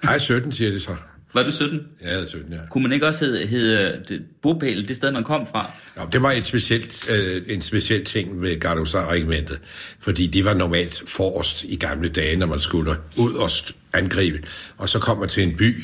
[0.04, 0.96] Hej 17, siger de så.
[1.34, 1.80] Var du 17?
[2.02, 2.58] Jeg havde 17, ja.
[2.70, 5.72] Kunne man ikke også hedde, hedde det, bopæl, det sted, man kom fra?
[5.98, 9.60] Nå, det var et specielt, øh, en speciel ting ved Gardosar-regimentet,
[10.00, 13.50] fordi det var normalt forrest i gamle dage, når man skulle ud og
[13.94, 14.44] angribe.
[14.78, 15.84] Og så kom man til en by,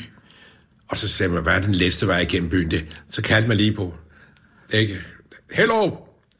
[0.88, 2.70] og så sagde man, hvad er den læste vej igennem byen?
[2.70, 2.84] Det?
[3.08, 3.94] Så kaldte man lige på,
[4.72, 4.98] ikke?
[5.52, 5.90] Hello!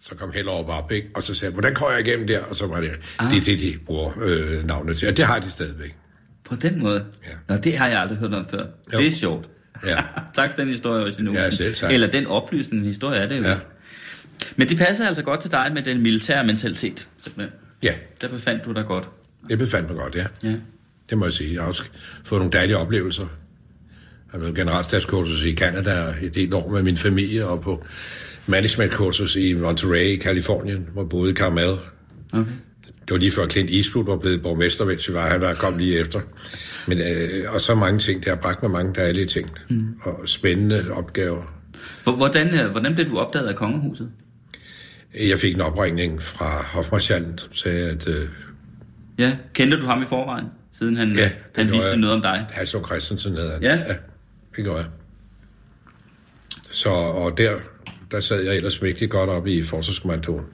[0.03, 1.09] Så kom Hellerup op, ikke?
[1.15, 2.45] Og så sagde jeg, hvordan kommer jeg igennem der?
[2.45, 3.31] Og så var det, ah.
[3.31, 5.09] det er det, de bruger øh, navnet til.
[5.09, 5.97] Og det har de stadigvæk.
[6.51, 7.05] På den måde?
[7.27, 7.55] Ja.
[7.55, 8.67] Nå, det har jeg aldrig hørt om før.
[8.93, 8.99] Jo.
[8.99, 9.49] Det er sjovt.
[9.87, 10.03] Ja.
[10.35, 11.93] tak for den historie, Øjsen Ja, selv tak.
[11.93, 13.43] Eller den oplysende historie er det jo.
[13.43, 13.57] Ja.
[14.57, 17.59] Men det passede altså godt til dig med den militære mentalitet, simpelthen.
[17.83, 19.09] Ja, Der befandt du dig godt.
[19.49, 20.27] det befandt mig godt, ja.
[20.43, 20.55] Ja.
[21.11, 21.53] Det må jeg sige.
[21.55, 21.85] Jeg har også
[22.25, 23.23] fået nogle dejlige oplevelser.
[23.23, 23.29] Jeg
[24.31, 27.85] har været generalstabskursus i Canada et helt år med min familie, og på
[28.47, 31.75] managementkursus i Monterey, Kalifornien, hvor jeg boede i Carmel.
[32.33, 32.51] Okay.
[33.11, 35.79] Det var lige før Clint Eastwood var blevet borgmester, mens vi var han der kom
[35.79, 36.21] lige efter.
[36.87, 39.51] Men, øh, og så mange ting, det har bragt mig mange dejlige ting.
[39.71, 39.87] Mm.
[40.03, 41.43] Og spændende opgaver.
[42.05, 44.11] Hvor- Hvordan, øh, hvordan blev du opdaget af kongehuset?
[45.21, 48.29] Jeg fik en opringning fra hofmarschallen, som sagde, at øh,
[49.19, 49.37] Ja.
[49.55, 51.99] Kendte du ham i forvejen, siden han, Ja, han vidste jeg.
[51.99, 52.47] noget om dig?
[52.51, 53.63] Halsund Christensen hedder han.
[53.63, 53.75] Ja.
[53.77, 53.95] ja
[54.57, 54.87] det gjorde jeg.
[56.71, 57.53] Så, og der,
[58.11, 60.45] der sad jeg ellers mægtig godt op i Forsvarskommandoen,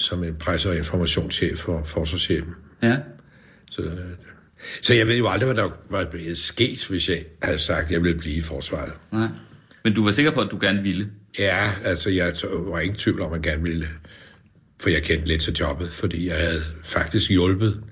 [0.00, 2.54] som en presse- og informationschef for forsvarschefen.
[2.82, 2.96] Ja.
[3.70, 3.98] Så, øh,
[4.82, 7.90] så jeg ved jo aldrig, hvad der var blevet sket, hvis jeg havde sagt, at
[7.90, 8.92] jeg ville blive i forsvaret.
[9.12, 9.28] Nej.
[9.84, 11.10] Men du var sikker på, at du gerne ville?
[11.38, 13.88] Ja, altså jeg var ingen tvivl om, at jeg gerne ville,
[14.80, 17.82] for jeg kendte lidt til jobbet, fordi jeg havde faktisk hjulpet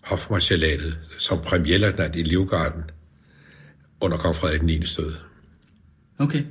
[0.00, 2.82] hofmarschalatet som premierløjtnant i Livgarden
[4.00, 4.86] under kong Frederik 9.
[4.86, 5.14] stød.
[6.18, 6.42] Okay.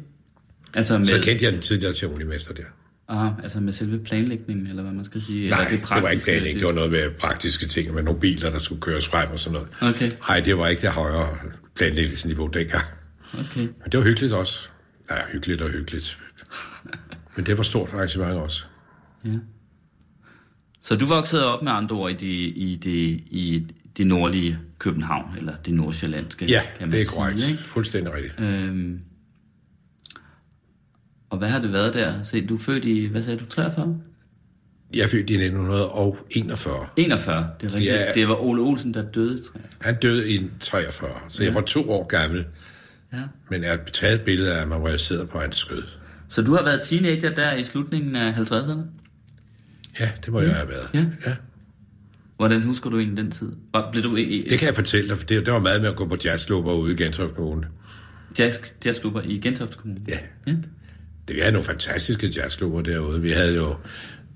[0.74, 2.64] Altså med, Så kendte jeg den tidligere ceremonimester der.
[3.10, 5.50] Aha, altså med selve planlægningen, eller hvad man skal sige?
[5.50, 6.60] Nej, eller det, det var ikke praktiske, planlægning.
[6.60, 9.54] Det var noget med praktiske ting, med nogle biler, der skulle køres frem og sådan
[9.54, 9.96] noget.
[9.96, 10.12] Okay.
[10.28, 11.28] Nej, det var ikke det højere
[11.76, 12.86] planlægningsniveau dengang.
[13.34, 13.60] Okay.
[13.62, 14.70] Men det var hyggeligt også.
[15.12, 16.20] Ja, hyggeligt og hyggeligt.
[17.36, 18.64] Men det var stort arrangement også.
[19.26, 19.30] Ja.
[20.82, 23.64] Så du voksede op med andre ord i det, i det, i
[23.98, 27.50] det nordlige København, eller det nordsjællandske, Ja, kan man det er sige, korrekt.
[27.50, 27.64] Ikke?
[27.64, 28.40] Fuldstændig rigtigt.
[28.40, 29.00] Øhm,
[31.30, 32.24] og hvad har det været der?
[32.24, 33.98] Se, du er født i, hvad sagde du, 43?
[34.94, 36.88] Jeg er født i 1941.
[36.96, 37.96] 41, det er rigtigt.
[37.96, 38.12] Ja.
[38.14, 39.38] Det var Ole Olsen, der døde.
[39.82, 42.46] Han døde i 43, så jeg var to år gammel.
[43.14, 43.18] Ja.
[43.50, 45.84] Men jeg har taget et billede af mig, hvor jeg sidder på hans skød.
[46.28, 48.80] Så du har været teenager der i slutningen af 50'erne?
[50.00, 50.88] Ja, det må jeg have været.
[50.94, 51.06] Ja.
[51.30, 51.36] ja.
[52.38, 53.52] Hvordan husker du egentlig den tid?
[53.74, 55.90] Var, blev du i Det kan jeg fortælle dig, for det, det var meget med
[55.90, 57.68] at gå på jazzklubber ude i Gentofte Kommune.
[58.40, 60.02] jazz, jazzklubber i Gentofte Kommune?
[60.08, 60.18] Ja.
[60.48, 60.54] ja.
[61.30, 63.22] Det, vi havde nogle fantastiske jazzklubber derude.
[63.22, 63.76] Vi havde jo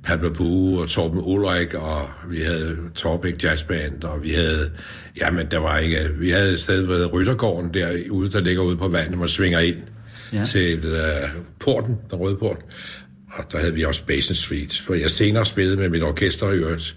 [0.04, 4.72] Pablo Bue og Torben Ulrik, og vi havde Torbæk Jazzband, og vi havde,
[5.22, 8.88] jamen der var ikke, vi havde et sted ved Ryttergården derude, der ligger ude på
[8.88, 9.76] vandet, man svinger ind
[10.34, 10.44] ja.
[10.44, 12.58] til uh, porten, den røde port.
[13.32, 16.56] Og der havde vi også Basin Street, for jeg senere spillede med mit orkester i
[16.56, 16.96] øvrigt.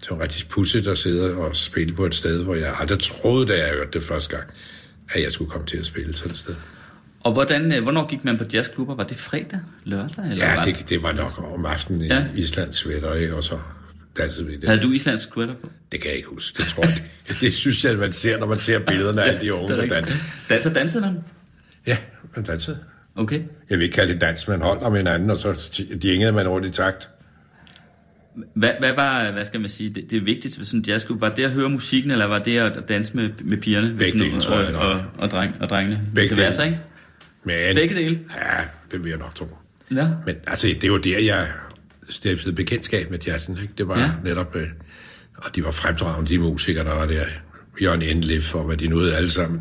[0.00, 3.46] Det var rigtig pudsigt at sidde og spille på et sted, hvor jeg aldrig troede,
[3.46, 4.50] da jeg hørte det første gang,
[5.12, 6.54] at jeg skulle komme til at spille sådan et sted.
[7.20, 8.94] Og hvordan, øh, hvornår gik man på jazzklubber?
[8.94, 10.24] Var det fredag, lørdag?
[10.30, 12.24] Eller Ja, var det, det var nok om aftenen i Ja.
[12.36, 13.34] Islands sweater, ikke?
[13.34, 13.58] Og så
[14.18, 14.68] dansede vi det.
[14.68, 15.70] Havde du islandsk sweater på?
[15.92, 16.56] Det kan jeg ikke huske.
[16.56, 16.98] Det tror jeg.
[17.28, 19.78] Det, det synes jeg, man ser, når man ser billederne af alle de unge, Det
[19.84, 20.18] er der danser.
[20.48, 21.18] Da, så dansede man?
[21.86, 21.96] Ja,
[22.36, 22.78] man dansede.
[23.16, 23.40] Okay.
[23.70, 25.72] Jeg vil ikke kalde det dans, man holdt om hinanden, og så
[26.04, 27.08] jingede man rundt i takt.
[28.54, 31.20] Hvad, hvad var, hvad skal man sige, det, det vigtigste ved sådan en jazzklub?
[31.20, 33.94] Var det at høre musikken, eller var det at danse med, med pigerne?
[33.98, 36.00] Begge dele, tror jeg og, og, og, dreng, og drengene?
[36.14, 36.64] Begge være dele.
[36.64, 36.78] ikke?
[37.48, 38.20] Men, Begge dele?
[38.36, 39.48] Ja, det vil jeg nok tro.
[39.94, 40.08] Ja.
[40.26, 41.48] Men altså, det var der, jeg
[42.08, 43.58] stiftede bekendtskab med jazzen.
[43.62, 43.74] Ikke?
[43.78, 44.10] Det var Ja.
[44.24, 44.56] netop...
[44.56, 44.66] Øh,
[45.36, 47.24] og de var fremdragende, de musikere, der var der.
[47.82, 49.60] Jørgen Endlif og hvad de hed alle sammen.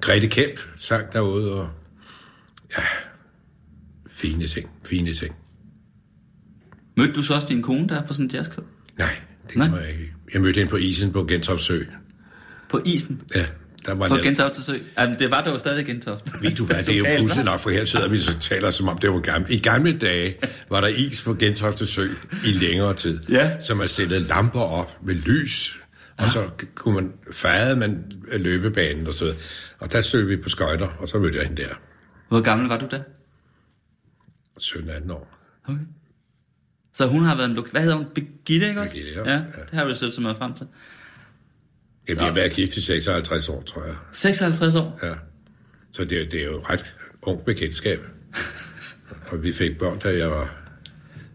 [0.00, 1.70] Grete Kemp sang derude, og
[2.78, 2.82] ja,
[4.10, 5.34] fine ting, fine ting.
[6.96, 8.66] Mødte du så også din kone der på sådan en jazzklub?
[8.98, 9.16] Nej,
[9.48, 9.68] det Nej.
[9.68, 9.78] Nej.
[9.78, 10.12] jeg ikke.
[10.34, 11.82] Jeg mødte hende på isen på Gentofte Sø.
[12.70, 13.22] På isen?
[13.34, 13.46] Ja,
[13.88, 14.78] der var På net- Gentofte Sø?
[14.98, 16.32] Jamen, det var det jo stadig Gentofte.
[16.42, 18.88] Ved du hvad, det er jo pludselig nok, for her sidder vi så taler som
[18.88, 19.52] om det var gammelt.
[19.52, 20.36] I gamle dage
[20.70, 22.08] var der is på Gentofte Sø
[22.46, 23.60] i længere tid, Ja.
[23.60, 25.78] så man stillede lamper op med lys,
[26.16, 29.38] Og så kunne man fejre man løbebanen og så videre.
[29.78, 31.68] Og der stod vi på skøjter, og så mødte jeg hende der.
[32.28, 33.02] Hvor gammel var du da?
[34.60, 35.28] 17-18 år.
[35.68, 35.78] Okay.
[36.94, 37.58] Så hun har været en.
[37.72, 38.06] Hvad hedder hun?
[38.14, 38.94] Birgitte, ikke også?
[38.94, 39.32] Birgitte, ja.
[39.32, 39.38] ja.
[39.38, 40.66] Det har du selv så meget frem til.
[42.08, 43.94] Jeg har været gift i 56 år, tror jeg.
[44.12, 44.98] 56 år?
[45.02, 45.14] Ja.
[45.92, 48.00] Så det, det er jo ret ung bekendtskab.
[49.30, 50.54] og vi fik børn, da jeg var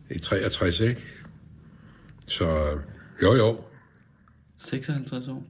[0.09, 1.01] i 63, ikke?
[2.27, 2.77] Så
[3.21, 3.59] jo, jo.
[4.57, 5.43] 56 år.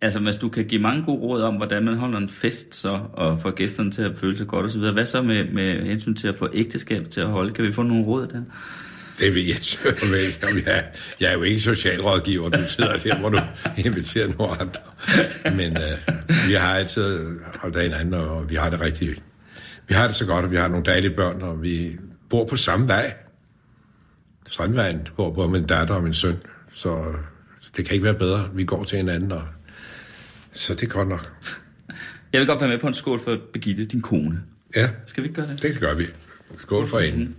[0.00, 3.00] Altså, hvis du kan give mange gode råd om, hvordan man holder en fest så,
[3.12, 6.28] og får gæsterne til at føle sig godt osv., hvad så med, med hensyn til
[6.28, 7.54] at få ægteskab til at holde?
[7.54, 8.42] Kan vi få nogle råd der?
[9.20, 10.46] Det vil jeg selvfølgelig ikke.
[10.46, 10.84] Om jeg,
[11.20, 12.48] jeg er jo ikke socialrådgiver.
[12.48, 13.38] Du sidder der, hvor du
[13.76, 14.80] inviterer nogle andre.
[15.56, 16.14] Men øh,
[16.48, 19.16] vi har altid holdt af hinanden, og vi har det rigtig...
[19.88, 21.98] Vi har det så godt, og vi har nogle dejlige børn, og vi
[22.30, 23.14] bor på samme vej.
[24.46, 26.36] Strandvejen bor både min datter og min søn.
[26.72, 27.04] Så
[27.76, 28.48] det kan ikke være bedre.
[28.54, 29.42] Vi går til hinanden, og
[30.52, 31.32] så det er godt nok.
[32.32, 34.42] Jeg vil godt være med på en skål for Birgitte, din kone.
[34.76, 35.62] Ja, Skal vi ikke gøre det?
[35.62, 36.04] det gør vi.
[36.56, 37.34] Skål for hende.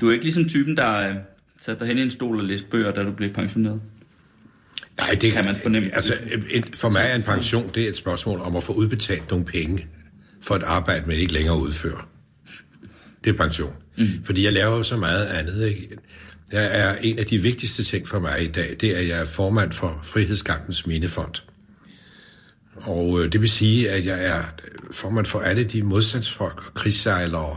[0.00, 1.14] Du er ikke ligesom typen, der øh,
[1.60, 3.80] satte dig hen i en stol og læste bøger, da du blev pensioneret.
[4.98, 5.94] Nej, det Kan man fornemme.
[5.94, 6.14] Altså,
[6.74, 9.86] for mig er en pension, det er et spørgsmål om at få udbetalt nogle penge
[10.42, 12.08] for et arbejde, man ikke længere udfører.
[13.24, 13.72] Det er pension.
[13.96, 14.08] Mm.
[14.24, 15.66] Fordi jeg laver jo så meget andet.
[15.66, 15.88] Ikke?
[16.52, 19.20] Jeg er en af de vigtigste ting for mig i dag, det er, at jeg
[19.20, 21.34] er formand for Frihedskampens Mindefond.
[22.76, 24.42] Og øh, det vil sige, at jeg er
[24.92, 27.56] formand for alle de modstandsfolk og krigssejlere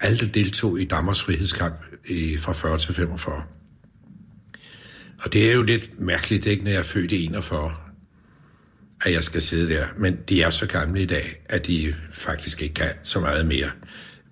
[0.00, 1.74] alle, der deltog i Danmarks frihedskamp
[2.06, 3.42] i, fra 40 til 45.
[5.24, 7.74] Og det er jo lidt mærkeligt, ikke, når jeg er født i 41,
[9.04, 9.86] at jeg skal sidde der.
[9.98, 13.70] Men de er så gamle i dag, at de faktisk ikke kan så meget mere.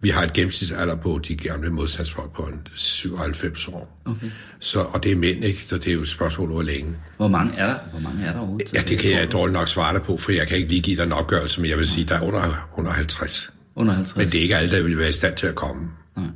[0.01, 4.03] Vi har et gennemsnitsalder på de gamle modstandsfolk på en 97 år.
[4.05, 4.27] Okay.
[4.59, 5.63] Så, og det er mænd, ikke?
[5.63, 6.97] Så det er jo et spørgsmål over længe.
[7.17, 7.79] Hvor mange er der?
[7.91, 8.75] Hvor mange er der overhovedet?
[8.75, 10.97] Ja, det kan jeg dårligt nok svare dig på, for jeg kan ikke lige give
[10.97, 13.52] dig en opgørelse, men jeg vil sige, der er under 150.
[13.77, 14.17] Under 50.
[14.17, 15.91] Men det er ikke alle, der vil være i stand til at komme.
[16.17, 16.27] Nej.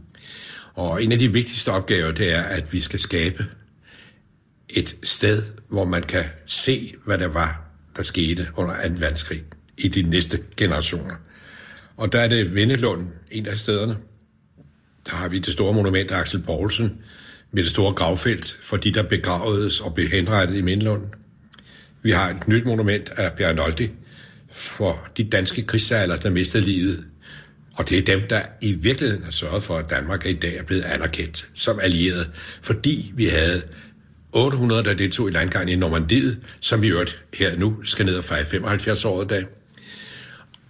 [0.74, 3.46] Og en af de vigtigste opgaver, det er, at vi skal skabe
[4.68, 7.62] et sted, hvor man kan se, hvad der var,
[7.96, 8.94] der skete under 2.
[8.98, 9.44] verdenskrig
[9.78, 11.14] i de næste generationer.
[11.96, 13.96] Og der er det Vendelund, en af stederne.
[15.06, 16.98] Der har vi det store monument af Axel Poulsen
[17.52, 21.04] med det store gravfelt for de, der begravedes og blev henrettet i Vendelund.
[22.02, 23.90] Vi har et nyt monument af Bjørnoldi
[24.56, 27.04] for de danske krigssejlere, der mistede livet.
[27.76, 30.62] Og det er dem, der i virkeligheden har sørget for, at Danmark i dag er
[30.62, 32.30] blevet anerkendt som allieret,
[32.62, 33.62] fordi vi havde
[34.32, 38.24] 800, der deltog i landgangen i Normandiet, som vi øvrigt her nu skal ned og
[38.24, 39.44] fejre 75 år i dag.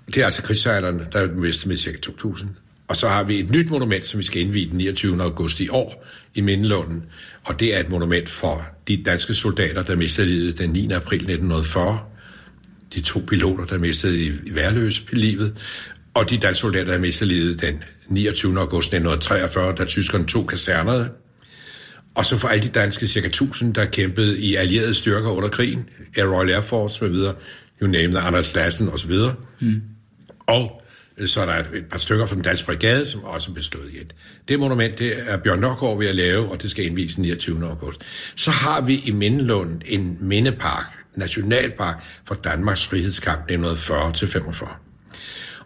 [0.06, 2.46] Det er altså krigssejlerne, der er mistet med cirka 2.000.
[2.88, 5.22] Og så har vi et nyt monument, som vi skal indvide den 29.
[5.22, 7.04] august i år i Mindelunden.
[7.44, 10.92] Og det er et monument for de danske soldater, der mistede livet den 9.
[10.92, 11.98] april 1940.
[12.96, 15.56] De to piloter, der mistede i, værløse livet.
[16.14, 18.60] Og de danske soldater, der mistede livet den 29.
[18.60, 21.08] august 1943, da tyskerne tog kasernerne.
[22.14, 25.88] Og så for alle de danske cirka 1000, der kæmpede i allierede styrker under krigen,
[26.16, 27.34] Air Royal Air Force med videre,
[27.82, 29.34] you name the, Anders Lassen og så videre.
[29.60, 29.82] Mm.
[30.46, 30.82] Og
[31.18, 33.88] øh, så er der et par stykker fra den danske brigade, som også blev slået
[33.88, 34.06] ihjel.
[34.48, 37.66] Det monument, det er Bjørn Nørgaard ved at lave, og det skal indvises den 29.
[37.66, 38.00] august.
[38.34, 44.76] Så har vi i Mindelund en mindepark, nationalpark for Danmarks frihedskamp 1940-45.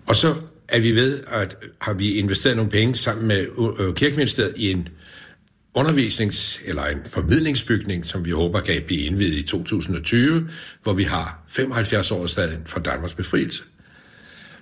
[0.07, 0.35] Og så
[0.69, 4.71] er vi ved, at har vi investeret nogle penge sammen med øh, øh, Kirkeministeriet i
[4.71, 4.89] en
[5.79, 10.49] undervisnings- eller en formidlingsbygning, som vi håber kan blive indvidet i 2020,
[10.83, 13.63] hvor vi har 75 årsdagen for Danmarks befrielse.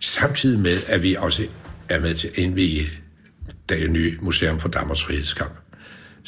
[0.01, 1.47] Samtidig med, at vi også
[1.89, 2.91] er med til at indvige
[3.69, 5.53] det nye museum for Danmarks frihedskamp,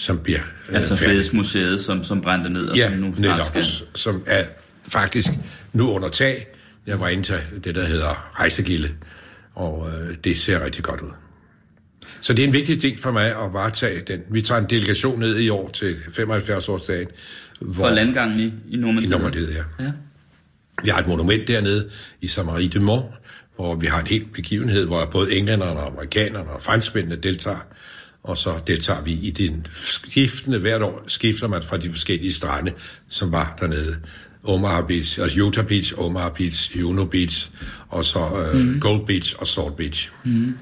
[0.00, 1.08] som bliver øh, Altså færdigt.
[1.08, 3.64] Frihedsmuseet, som, som brændte ned, og Ja, som nu netop, skal...
[3.94, 4.44] som er
[4.88, 5.28] faktisk
[5.72, 6.46] nu under tag.
[6.86, 7.34] Jeg var inde til
[7.64, 8.88] det, der hedder rejsegilde,
[9.54, 11.10] og øh, det ser rigtig godt ud.
[12.20, 14.20] Så det er en vigtig ting for mig at varetage den.
[14.30, 17.08] Vi tager en delegation ned i år til 75-årsdagen.
[17.60, 19.10] Hvor, For landgangen i, i I Normandiet.
[19.10, 19.84] Normandiet, ja.
[19.84, 19.90] Ja.
[20.82, 21.90] Vi har et monument dernede
[22.20, 23.04] i Samarie de Mont,
[23.56, 27.66] hvor vi har en helt begivenhed, hvor både englænderne og amerikanerne og franskmændene deltager.
[28.22, 32.72] Og så deltager vi i den skiftende, hvert år skifter man fra de forskellige strande,
[33.08, 33.96] som var dernede.
[34.44, 37.50] Omaha Beach, altså Utah Beach, Omaha Beach, Juno Beach,
[37.88, 38.80] og så øh, mm.
[38.80, 40.10] Gold Beach og Salt Beach.
[40.24, 40.54] Mm.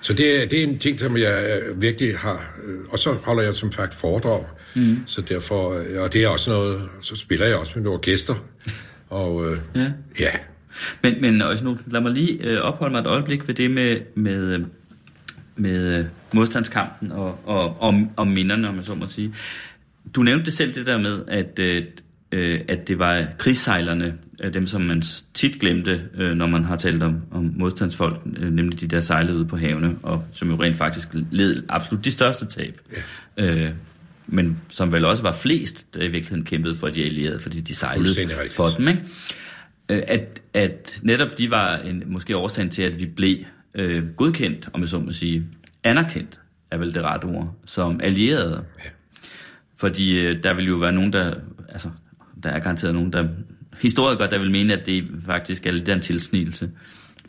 [0.00, 2.56] Så det, er- det er en ting, som jeg øh, virkelig har...
[2.64, 4.44] Øh, og så holder jeg som sagt foredrag.
[4.74, 4.98] Mm.
[5.06, 5.72] Så derfor...
[5.78, 6.88] Øh, og det er også noget...
[7.02, 8.34] Så spiller jeg også med nogle orkester.
[9.10, 9.90] Og øh, Ja.
[10.20, 10.30] ja,
[11.02, 14.00] Men, men også nu, lad mig lige øh, opholde mig et øjeblik ved det med,
[14.16, 14.64] med,
[15.58, 19.34] med øh, modstandskampen og, og, og, og minderne, om man så må sige.
[20.14, 21.84] Du nævnte selv, det der med, at, øh,
[22.32, 25.02] øh at det var krigssejlerne, øh, dem som man
[25.34, 29.36] tit glemte, øh, når man har talt om, om modstandsfolk, øh, nemlig de der sejlede
[29.36, 32.78] ude på havene, og som jo rent faktisk led absolut de største tab.
[33.36, 33.64] Ja.
[33.64, 33.70] Øh,
[34.26, 37.74] men som vel også var flest, der i virkeligheden kæmpede for de allierede, fordi de
[37.74, 38.88] sejlede for dem.
[38.88, 39.02] Ikke?
[39.88, 43.36] At, at netop de var en, måske årsagen til, at vi blev
[43.74, 45.46] øh, godkendt, om jeg så må sige,
[45.84, 46.40] anerkendt,
[46.70, 48.64] er vel det rette ord, som allierede.
[48.84, 48.90] Ja.
[49.76, 51.34] Fordi øh, der vil jo være nogen, der,
[51.68, 51.90] altså,
[52.42, 53.28] der er garanteret nogen, der,
[53.82, 56.70] historikere, der vil mene, at det faktisk er lidt en tilsnigelse,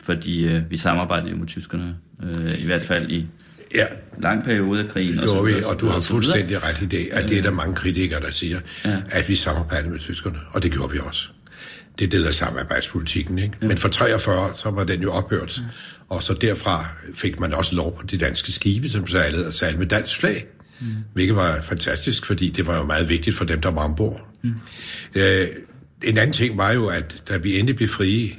[0.00, 3.26] fordi øh, vi samarbejdede jo med tyskerne, øh, i hvert fald i
[3.74, 3.86] ja.
[4.22, 5.18] lang periode af krigen.
[5.18, 7.74] Det gjorde vi, og du har fuldstændig ret i det, at det er der mange
[7.74, 8.96] kritikere, der siger, ja.
[9.10, 11.28] at vi samarbejdede med tyskerne, og det gjorde vi også.
[11.98, 13.38] Det er det, der samarbejdspolitikken.
[13.38, 13.54] Ikke?
[13.62, 13.66] Ja.
[13.66, 15.62] Men for 43, så var den jo ophørt, ja.
[16.08, 19.78] og så derfra fik man også lov på de danske skibe, som sejlede og sejlede
[19.78, 20.46] med dansk flag.
[20.80, 20.86] Mm.
[21.12, 24.26] Hvilket var fantastisk, fordi det var jo meget vigtigt for dem, der var ombord.
[24.42, 24.54] Mm.
[25.14, 25.48] Øh,
[26.02, 28.30] en anden ting var jo, at da vi endelig blev frie,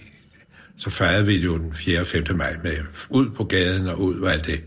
[0.78, 2.00] så fejrede vi jo den 4.
[2.00, 2.24] og 5.
[2.36, 2.78] maj med
[3.10, 4.62] ud på gaden og ud og alt det.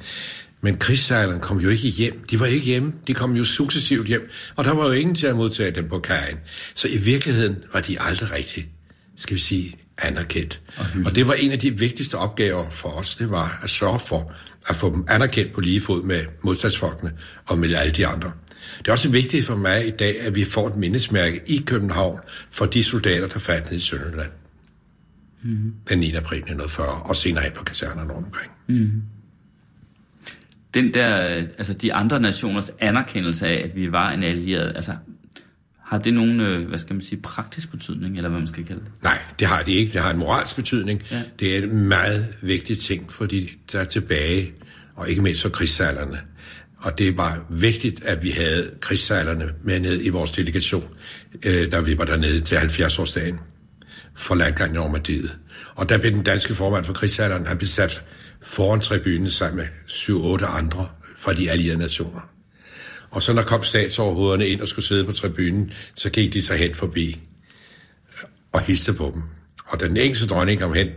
[0.64, 2.24] Men krigssejlerne kom jo ikke hjem.
[2.30, 2.92] De var ikke hjemme.
[3.06, 4.30] De kom jo successivt hjem.
[4.56, 6.38] Og der var jo ingen til at modtage dem på kajen.
[6.74, 8.68] Så i virkeligheden var de aldrig rigtig,
[9.16, 10.60] skal vi sige, anerkendt.
[10.76, 13.16] Og, og det var en af de vigtigste opgaver for os.
[13.16, 14.32] Det var at sørge for
[14.68, 17.12] at få dem anerkendt på lige fod med modstandsfolkene
[17.46, 18.32] og med alle de andre.
[18.78, 22.18] Det er også vigtigt for mig i dag, at vi får et mindesmærke i København
[22.50, 24.30] for de soldater, der faldt ned i Sønderland.
[25.42, 25.72] Mm-hmm.
[25.88, 26.14] Den 9.
[26.14, 28.50] april 1940, og senere hen på kasernerne rundt omkring.
[28.68, 29.02] Mm-hmm
[30.74, 31.06] den der,
[31.58, 34.92] altså de andre nationers anerkendelse af, at vi var en allieret, altså
[35.84, 38.80] har det nogen, øh, hvad skal man sige, praktisk betydning, eller hvad man skal kalde
[38.80, 38.90] det?
[39.02, 39.92] Nej, det har det ikke.
[39.92, 41.02] Det har en moralsk betydning.
[41.10, 41.22] Ja.
[41.38, 44.52] Det er en meget vigtig ting for de, der er tilbage,
[44.94, 46.20] og ikke mindst for krigssejlerne.
[46.78, 50.84] Og det var vigtigt, at vi havde krigssejlerne med ned i vores delegation,
[51.42, 53.38] øh, da vi var dernede til 70-årsdagen
[54.14, 55.36] for landgangen i Normandiet.
[55.74, 58.04] Og der blev den danske formand for krigssejlerne, han blev sat
[58.44, 62.20] foran tribunen sammen med 7-8 andre fra de allierede nationer.
[63.10, 66.58] Og så når kom statsoverhovederne ind og skulle sidde på tribunen, så gik de sig
[66.58, 67.20] hen forbi
[68.52, 69.22] og hilste på dem.
[69.66, 70.88] Og den engelske dronning kom hen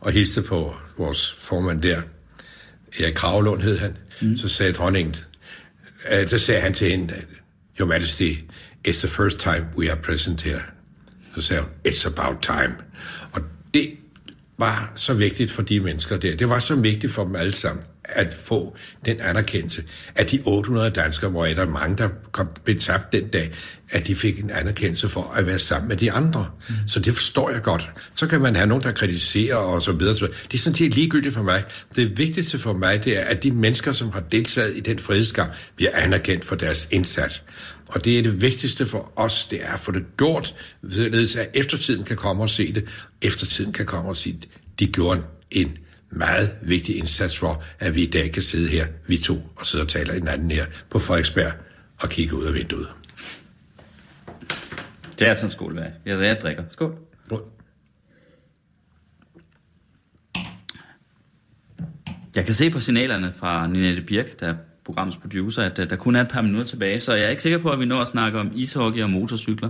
[0.00, 2.02] og hilste på vores formand der,
[3.00, 4.36] Erik Kravlund hed han, mm.
[4.36, 5.14] så sagde dronningen,
[6.12, 7.14] øh, så sagde han til hende,
[7.80, 8.32] Your Majesty,
[8.88, 10.62] it's the first time we are present here.
[11.34, 12.74] Så sagde hun, it's about time.
[13.32, 13.40] Og
[13.74, 13.96] det
[14.58, 16.36] var så vigtigt for de mennesker der.
[16.36, 19.82] Det var så vigtigt for dem alle sammen at få den anerkendelse,
[20.14, 23.52] at de 800 danskere, hvor der mange, der kom betabt den dag,
[23.90, 26.46] at de fik en anerkendelse for at være sammen med de andre.
[26.68, 26.74] Mm.
[26.86, 27.90] Så det forstår jeg godt.
[28.14, 30.14] Så kan man have nogen, der kritiserer og så videre.
[30.14, 31.64] Det er sådan set ligegyldigt for mig.
[31.96, 35.52] Det vigtigste for mig, det er, at de mennesker, som har deltaget i den frihedskamp,
[35.76, 37.42] bliver anerkendt for deres indsats.
[37.88, 40.54] Og det er det vigtigste for os, det er at få det gjort,
[40.90, 42.84] således at eftertiden kan komme og se det.
[43.22, 44.48] Eftertiden kan komme og sige, at
[44.78, 45.78] de gjorde en
[46.16, 49.84] meget vigtig indsats for, at vi i dag kan sidde her, vi to, og sidde
[49.84, 51.52] og tale hinanden her på Frederiksberg
[52.00, 52.88] og kigge ud af vinduet.
[55.18, 55.86] Det er sådan skål, hvad?
[56.06, 56.64] Jeg, jeg drikker.
[56.68, 56.98] Skål.
[57.24, 57.42] Skål.
[62.34, 64.54] Jeg kan se på signalerne fra Ninette Birk, der er
[64.84, 67.58] programmets producer, at der kun er et par minutter tilbage, så jeg er ikke sikker
[67.58, 69.68] på, at vi når at snakke om ishockey og motorcykler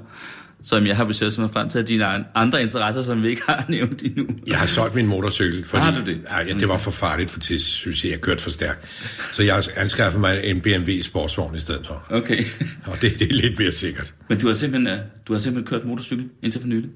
[0.65, 3.65] som jeg har researchet mig frem til, at dine andre interesser, som vi ikke har
[3.69, 4.27] nævnt endnu.
[4.47, 6.21] Jeg har solgt min motorcykel, fordi har du det?
[6.31, 8.89] Ja, det var for farligt for til, synes jeg, jeg kørte for stærkt.
[9.33, 12.07] Så jeg har anskaffet mig en BMW sportsvogn i stedet for.
[12.11, 12.45] Okay.
[12.87, 14.15] Og det, det er lidt mere sikkert.
[14.29, 16.91] Men du har simpelthen, øh, du har simpelthen kørt motorcykel indtil for nylig?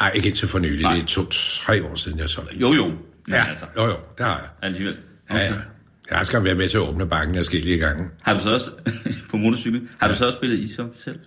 [0.00, 0.82] Nej, ikke indtil for nylig.
[0.82, 0.94] Nej.
[0.94, 2.56] Det er to-tre år siden, jeg solgte.
[2.56, 2.92] Jo, jo.
[3.28, 3.64] Ja, altså.
[3.76, 4.48] jo, jo, det har jeg.
[4.62, 4.96] Alligevel.
[5.30, 5.40] Okay.
[5.40, 5.54] Ja, ja.
[6.10, 8.08] Jeg skal være med til at åbne banken i gange.
[8.22, 8.70] Har du så også,
[9.30, 10.12] på motorcykel, har ja.
[10.12, 11.18] du så også spillet ishockey selv?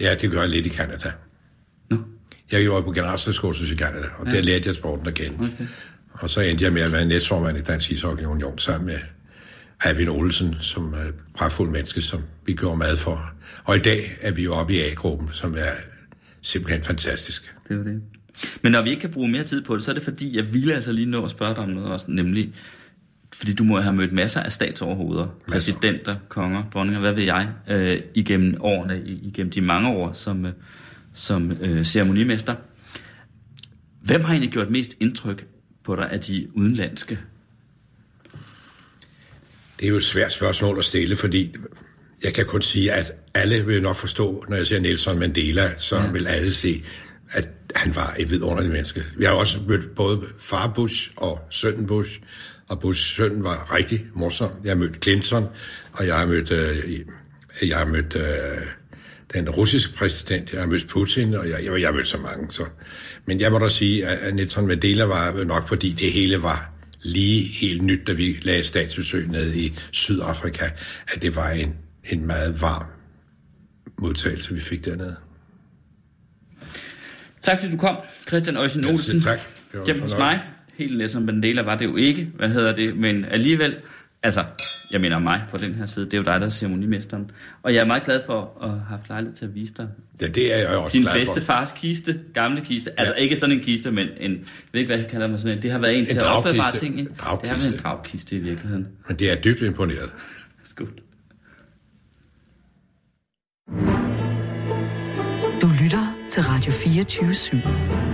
[0.00, 1.12] Ja, det gør jeg lidt i Canada.
[1.90, 2.04] Nu?
[2.52, 4.32] Jeg var på generalstatskursus i Canada, og ja.
[4.32, 5.36] der lærte jeg sporten at kende.
[5.40, 5.66] Okay.
[6.12, 8.98] Og så endte jeg med at være næstformand i Dansk Ishockey Union sammen med
[9.84, 13.32] Avin Olsen, som er et pragtfuldt menneske, som vi gjorde mad for.
[13.64, 15.70] Og i dag er vi jo oppe i A-gruppen, som er
[16.42, 17.54] simpelthen fantastisk.
[17.68, 18.02] Det var det.
[18.62, 20.52] Men når vi ikke kan bruge mere tid på det, så er det fordi, jeg
[20.52, 22.54] ville altså lige nå at spørge dig om noget også, nemlig
[23.38, 28.00] fordi du må have mødt masser af statsoverhoveder, præsidenter, konger, dronninger, hvad ved jeg, øh,
[28.14, 30.52] igennem årene, igennem de mange år som, øh,
[31.12, 32.54] som øh, ceremonimester.
[34.02, 35.46] Hvem har egentlig gjort mest indtryk
[35.84, 37.18] på dig af de udenlandske?
[39.80, 41.54] Det er jo et svært spørgsmål at stille, fordi
[42.24, 45.96] jeg kan kun sige, at alle vil nok forstå, når jeg siger Nelson Mandela, så
[45.96, 46.10] ja.
[46.10, 46.82] vil alle se
[47.34, 49.04] at han var et vidunderligt menneske.
[49.20, 52.20] Jeg har også mødt både far Bush og sønnen Bush,
[52.68, 54.50] og Bush søn var rigtig morsom.
[54.64, 55.46] Jeg har mødt Clinton,
[55.92, 57.00] og jeg har mødt, øh,
[57.68, 58.66] jeg har mødt øh,
[59.34, 62.52] den russiske præsident, jeg har mødt Putin, og jeg, jeg, jeg har mødt så mange.
[62.52, 62.64] Så.
[63.26, 66.70] Men jeg må da sige, at Nelson Mandela var nok, fordi det hele var
[67.02, 70.64] lige helt nyt, da vi lagde statsbesøg ned i Sydafrika,
[71.14, 72.86] at det var en, en meget varm
[73.98, 75.16] modtagelse, vi fik dernede.
[77.42, 77.96] Tak fordi du kom,
[78.28, 79.20] Christian Øjsen Olsen.
[79.20, 79.40] tak.
[79.86, 80.53] Hjemme hos mig.
[80.78, 83.76] Helt Nelson Mandela var det jo ikke, hvad hedder det, men alligevel,
[84.22, 84.44] altså,
[84.90, 87.30] jeg mener mig på den her side, det er jo dig, der er ceremonimesteren.
[87.62, 89.88] Og jeg er meget glad for at have haft lejlighed til at vise dig
[90.20, 91.52] Ja, det er jeg også din glad bedste for.
[91.52, 92.90] fars kiste, gamle kiste.
[92.90, 93.00] Ja.
[93.00, 94.40] Altså ikke sådan en kiste, men en, jeg
[94.72, 95.62] ved ikke, hvad jeg kalder mig sådan en.
[95.62, 96.48] Det har været en, til at dragkiste.
[96.50, 97.00] opbevare ting i.
[97.00, 97.76] En Det har været dragkiste.
[97.76, 98.88] en dragkiste i virkeligheden.
[99.08, 100.12] Men det er dybt imponeret.
[100.64, 100.88] Skål.
[105.62, 108.13] Du lytter til Radio 24 /7.